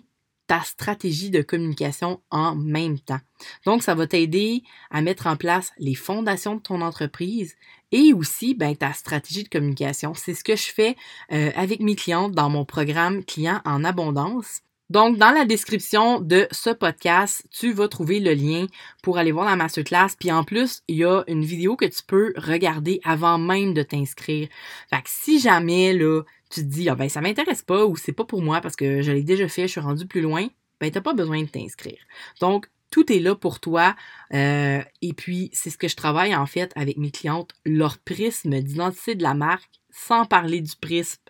ta 0.54 0.62
stratégie 0.62 1.32
de 1.32 1.42
communication 1.42 2.22
en 2.30 2.54
même 2.56 3.00
temps. 3.00 3.20
Donc, 3.66 3.82
ça 3.82 3.96
va 3.96 4.06
t'aider 4.06 4.62
à 4.92 5.02
mettre 5.02 5.26
en 5.26 5.36
place 5.36 5.72
les 5.80 5.96
fondations 5.96 6.58
de 6.58 6.62
ton 6.62 6.82
entreprise 6.82 7.56
et 7.92 8.14
aussi 8.14 8.54
ben, 8.54 8.76
ta 8.76 8.94
stratégie 8.94 9.44
de 9.44 9.50
communication. 9.50 10.14
C'est 10.14 10.36
ce 10.36 10.44
que 10.44 10.56
je 10.56 10.72
fais 10.72 10.96
euh, 11.32 11.50
avec 11.56 11.80
mes 11.80 11.96
clientes 11.96 12.34
dans 12.34 12.52
mon 12.52 12.66
programme 12.66 13.26
Clients 13.26 13.62
en 13.66 13.84
abondance. 13.84 14.62
Donc, 14.92 15.18
dans 15.18 15.32
la 15.32 15.46
description 15.46 16.22
de 16.22 16.48
ce 16.52 16.70
podcast, 16.70 17.48
tu 17.50 17.74
vas 17.74 17.88
trouver 17.88 18.20
le 18.20 18.34
lien 18.34 18.68
pour 19.02 19.18
aller 19.18 19.32
voir 19.32 19.46
la 19.46 19.56
masterclass. 19.56 20.10
Puis 20.20 20.32
en 20.32 20.44
plus, 20.44 20.84
il 20.88 20.98
y 20.98 21.04
a 21.04 21.24
une 21.26 21.44
vidéo 21.44 21.76
que 21.76 21.86
tu 21.86 22.04
peux 22.06 22.32
regarder 22.38 23.02
avant 23.04 23.40
même 23.40 23.74
de 23.74 23.82
t'inscrire. 23.82 24.50
Fait 24.92 25.02
que 25.02 25.10
si 25.10 25.40
jamais 25.40 25.94
là, 25.94 26.22
tu 26.54 26.62
te 26.62 26.66
dis, 26.66 26.88
ah 26.90 26.96
ben 26.96 27.10
ça 27.10 27.22
m'intéresse 27.22 27.64
pas 27.64 27.86
ou 27.86 27.96
c'est 27.96 28.12
pas 28.12 28.26
pour 28.26 28.42
moi 28.42 28.62
parce 28.62 28.76
que 28.76 29.02
je 29.02 29.12
l'ai 29.12 29.24
déjà 29.24 29.48
fait, 29.48 29.64
je 29.64 29.74
suis 29.74 29.82
rendu 29.82 30.06
plus 30.06 30.22
loin, 30.22 30.48
ben 30.80 30.92
t'as 30.92 31.02
pas 31.02 31.14
besoin 31.14 31.42
de 31.42 31.48
t'inscrire. 31.48 32.00
Donc, 32.40 32.68
tout 32.92 33.12
est 33.12 33.20
là 33.20 33.34
pour 33.34 33.60
toi. 33.60 33.96
Euh, 34.36 34.84
et 35.02 35.14
puis, 35.14 35.50
c'est 35.52 35.72
ce 35.72 35.80
que 35.80 35.88
je 35.88 35.96
travaille 35.96 36.36
en 36.36 36.46
fait 36.46 36.72
avec 36.76 36.98
mes 36.98 37.10
clientes, 37.10 37.52
leur 37.66 37.98
prisme 37.98 38.62
d'identité 38.62 39.16
de 39.16 39.24
la 39.24 39.34
marque, 39.34 39.82
sans 39.90 40.26
parler 40.26 40.62
du 40.62 40.76
prisme, 40.80 41.22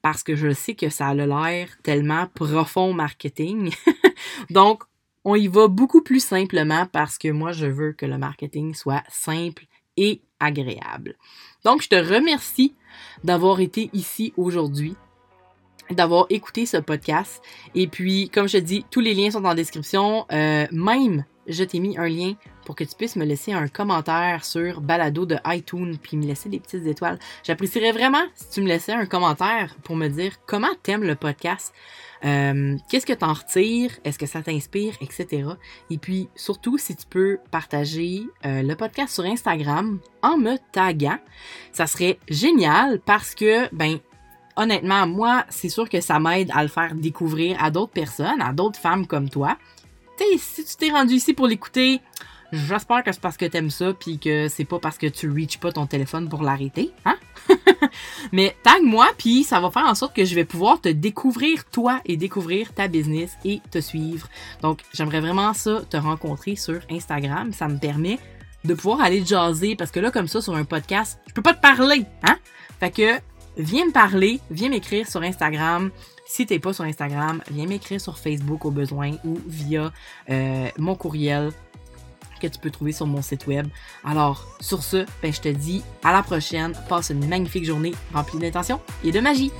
parce 0.00 0.22
que 0.22 0.36
je 0.36 0.52
sais 0.52 0.74
que 0.74 0.90
ça 0.90 1.08
a 1.08 1.14
l'air 1.14 1.68
tellement 1.82 2.28
profond 2.34 2.92
marketing. 2.92 3.72
Donc, 4.50 4.84
on 5.24 5.34
y 5.34 5.48
va 5.48 5.66
beaucoup 5.66 6.02
plus 6.02 6.24
simplement 6.24 6.86
parce 6.86 7.18
que 7.18 7.28
moi, 7.28 7.50
je 7.50 7.66
veux 7.66 7.92
que 7.92 8.06
le 8.06 8.16
marketing 8.16 8.74
soit 8.74 9.02
simple 9.08 9.64
agréable. 10.40 11.16
Donc, 11.64 11.82
je 11.82 11.88
te 11.88 11.96
remercie 11.96 12.74
d'avoir 13.24 13.60
été 13.60 13.90
ici 13.92 14.32
aujourd'hui 14.36 14.94
d'avoir 15.90 16.26
écouté 16.30 16.66
ce 16.66 16.76
podcast. 16.76 17.42
Et 17.74 17.86
puis, 17.86 18.28
comme 18.28 18.48
je 18.48 18.58
te 18.58 18.62
dis, 18.62 18.84
tous 18.90 19.00
les 19.00 19.14
liens 19.14 19.30
sont 19.30 19.44
en 19.44 19.54
description. 19.54 20.26
Euh, 20.32 20.66
même, 20.70 21.24
je 21.48 21.64
t'ai 21.64 21.80
mis 21.80 21.98
un 21.98 22.08
lien 22.08 22.34
pour 22.64 22.76
que 22.76 22.84
tu 22.84 22.94
puisses 22.94 23.16
me 23.16 23.24
laisser 23.24 23.52
un 23.52 23.68
commentaire 23.68 24.44
sur 24.44 24.80
Balado 24.80 25.26
de 25.26 25.36
iTunes, 25.46 25.96
puis 26.00 26.16
me 26.16 26.26
laisser 26.26 26.48
des 26.48 26.60
petites 26.60 26.86
étoiles. 26.86 27.18
J'apprécierais 27.42 27.92
vraiment 27.92 28.24
si 28.34 28.50
tu 28.50 28.60
me 28.60 28.68
laissais 28.68 28.92
un 28.92 29.06
commentaire 29.06 29.74
pour 29.82 29.96
me 29.96 30.08
dire 30.08 30.34
comment 30.46 30.68
t'aimes 30.82 31.04
le 31.04 31.14
podcast, 31.14 31.72
euh, 32.24 32.76
qu'est-ce 32.88 33.06
que 33.06 33.12
t'en 33.12 33.32
retires, 33.32 33.92
est-ce 34.04 34.18
que 34.18 34.26
ça 34.26 34.42
t'inspire, 34.42 34.94
etc. 35.00 35.50
Et 35.90 35.98
puis, 35.98 36.28
surtout, 36.34 36.78
si 36.78 36.94
tu 36.94 37.06
peux 37.06 37.38
partager 37.50 38.22
euh, 38.44 38.62
le 38.62 38.74
podcast 38.74 39.14
sur 39.14 39.24
Instagram 39.24 39.98
en 40.22 40.36
me 40.36 40.56
taguant, 40.72 41.18
ça 41.72 41.86
serait 41.86 42.18
génial 42.28 43.00
parce 43.00 43.34
que, 43.34 43.72
ben, 43.74 43.98
honnêtement, 44.56 45.06
moi, 45.06 45.44
c'est 45.48 45.68
sûr 45.68 45.88
que 45.88 46.00
ça 46.00 46.18
m'aide 46.18 46.50
à 46.52 46.62
le 46.62 46.68
faire 46.68 46.94
découvrir 46.94 47.62
à 47.62 47.70
d'autres 47.70 47.92
personnes, 47.92 48.42
à 48.42 48.52
d'autres 48.52 48.78
femmes 48.78 49.06
comme 49.06 49.30
toi. 49.30 49.56
Si 50.38 50.64
tu 50.64 50.76
t'es 50.76 50.90
rendu 50.90 51.14
ici 51.14 51.32
pour 51.32 51.46
l'écouter, 51.46 52.00
j'espère 52.52 53.04
que 53.04 53.12
c'est 53.12 53.20
parce 53.20 53.36
que 53.36 53.44
t'aimes 53.44 53.70
ça, 53.70 53.92
puis 53.92 54.18
que 54.18 54.48
c'est 54.48 54.64
pas 54.64 54.78
parce 54.78 54.98
que 54.98 55.06
tu 55.06 55.30
reaches 55.30 55.58
pas 55.58 55.72
ton 55.72 55.86
téléphone 55.86 56.28
pour 56.28 56.42
l'arrêter, 56.42 56.92
hein? 57.04 57.16
Mais 58.32 58.56
tag-moi, 58.62 59.08
puis 59.16 59.44
ça 59.44 59.60
va 59.60 59.70
faire 59.70 59.86
en 59.86 59.94
sorte 59.94 60.14
que 60.14 60.24
je 60.24 60.34
vais 60.34 60.44
pouvoir 60.44 60.80
te 60.80 60.88
découvrir 60.88 61.64
toi 61.66 62.00
et 62.04 62.16
découvrir 62.16 62.74
ta 62.74 62.88
business 62.88 63.36
et 63.44 63.60
te 63.70 63.80
suivre. 63.80 64.28
Donc, 64.62 64.80
j'aimerais 64.92 65.20
vraiment 65.20 65.54
ça, 65.54 65.82
te 65.88 65.96
rencontrer 65.96 66.56
sur 66.56 66.80
Instagram. 66.90 67.52
Ça 67.52 67.68
me 67.68 67.78
permet 67.78 68.18
de 68.64 68.74
pouvoir 68.74 69.00
aller 69.00 69.24
jaser, 69.24 69.76
parce 69.76 69.90
que 69.90 70.00
là, 70.00 70.10
comme 70.10 70.28
ça, 70.28 70.40
sur 70.40 70.54
un 70.54 70.64
podcast, 70.64 71.20
je 71.28 71.32
peux 71.32 71.42
pas 71.42 71.54
te 71.54 71.62
parler, 71.62 72.04
hein? 72.24 72.36
Fait 72.80 72.90
que 72.90 73.20
viens 73.56 73.86
me 73.86 73.92
parler, 73.92 74.40
viens 74.50 74.68
m'écrire 74.68 75.08
sur 75.08 75.22
Instagram. 75.22 75.90
Si 76.28 76.44
t'es 76.44 76.58
pas 76.58 76.74
sur 76.74 76.84
Instagram, 76.84 77.40
viens 77.50 77.66
m'écrire 77.66 77.98
sur 77.98 78.18
Facebook 78.18 78.66
au 78.66 78.70
besoin 78.70 79.12
ou 79.24 79.38
via 79.46 79.90
euh, 80.28 80.68
mon 80.76 80.94
courriel 80.94 81.52
que 82.38 82.46
tu 82.46 82.58
peux 82.58 82.70
trouver 82.70 82.92
sur 82.92 83.06
mon 83.06 83.22
site 83.22 83.46
web. 83.46 83.66
Alors, 84.04 84.46
sur 84.60 84.82
ce, 84.82 85.06
ben, 85.22 85.32
je 85.32 85.40
te 85.40 85.48
dis 85.48 85.82
à 86.04 86.12
la 86.12 86.22
prochaine. 86.22 86.74
Passe 86.86 87.10
une 87.10 87.26
magnifique 87.26 87.64
journée 87.64 87.94
remplie 88.12 88.38
d'intention 88.38 88.78
et 89.02 89.10
de 89.10 89.20
magie. 89.20 89.50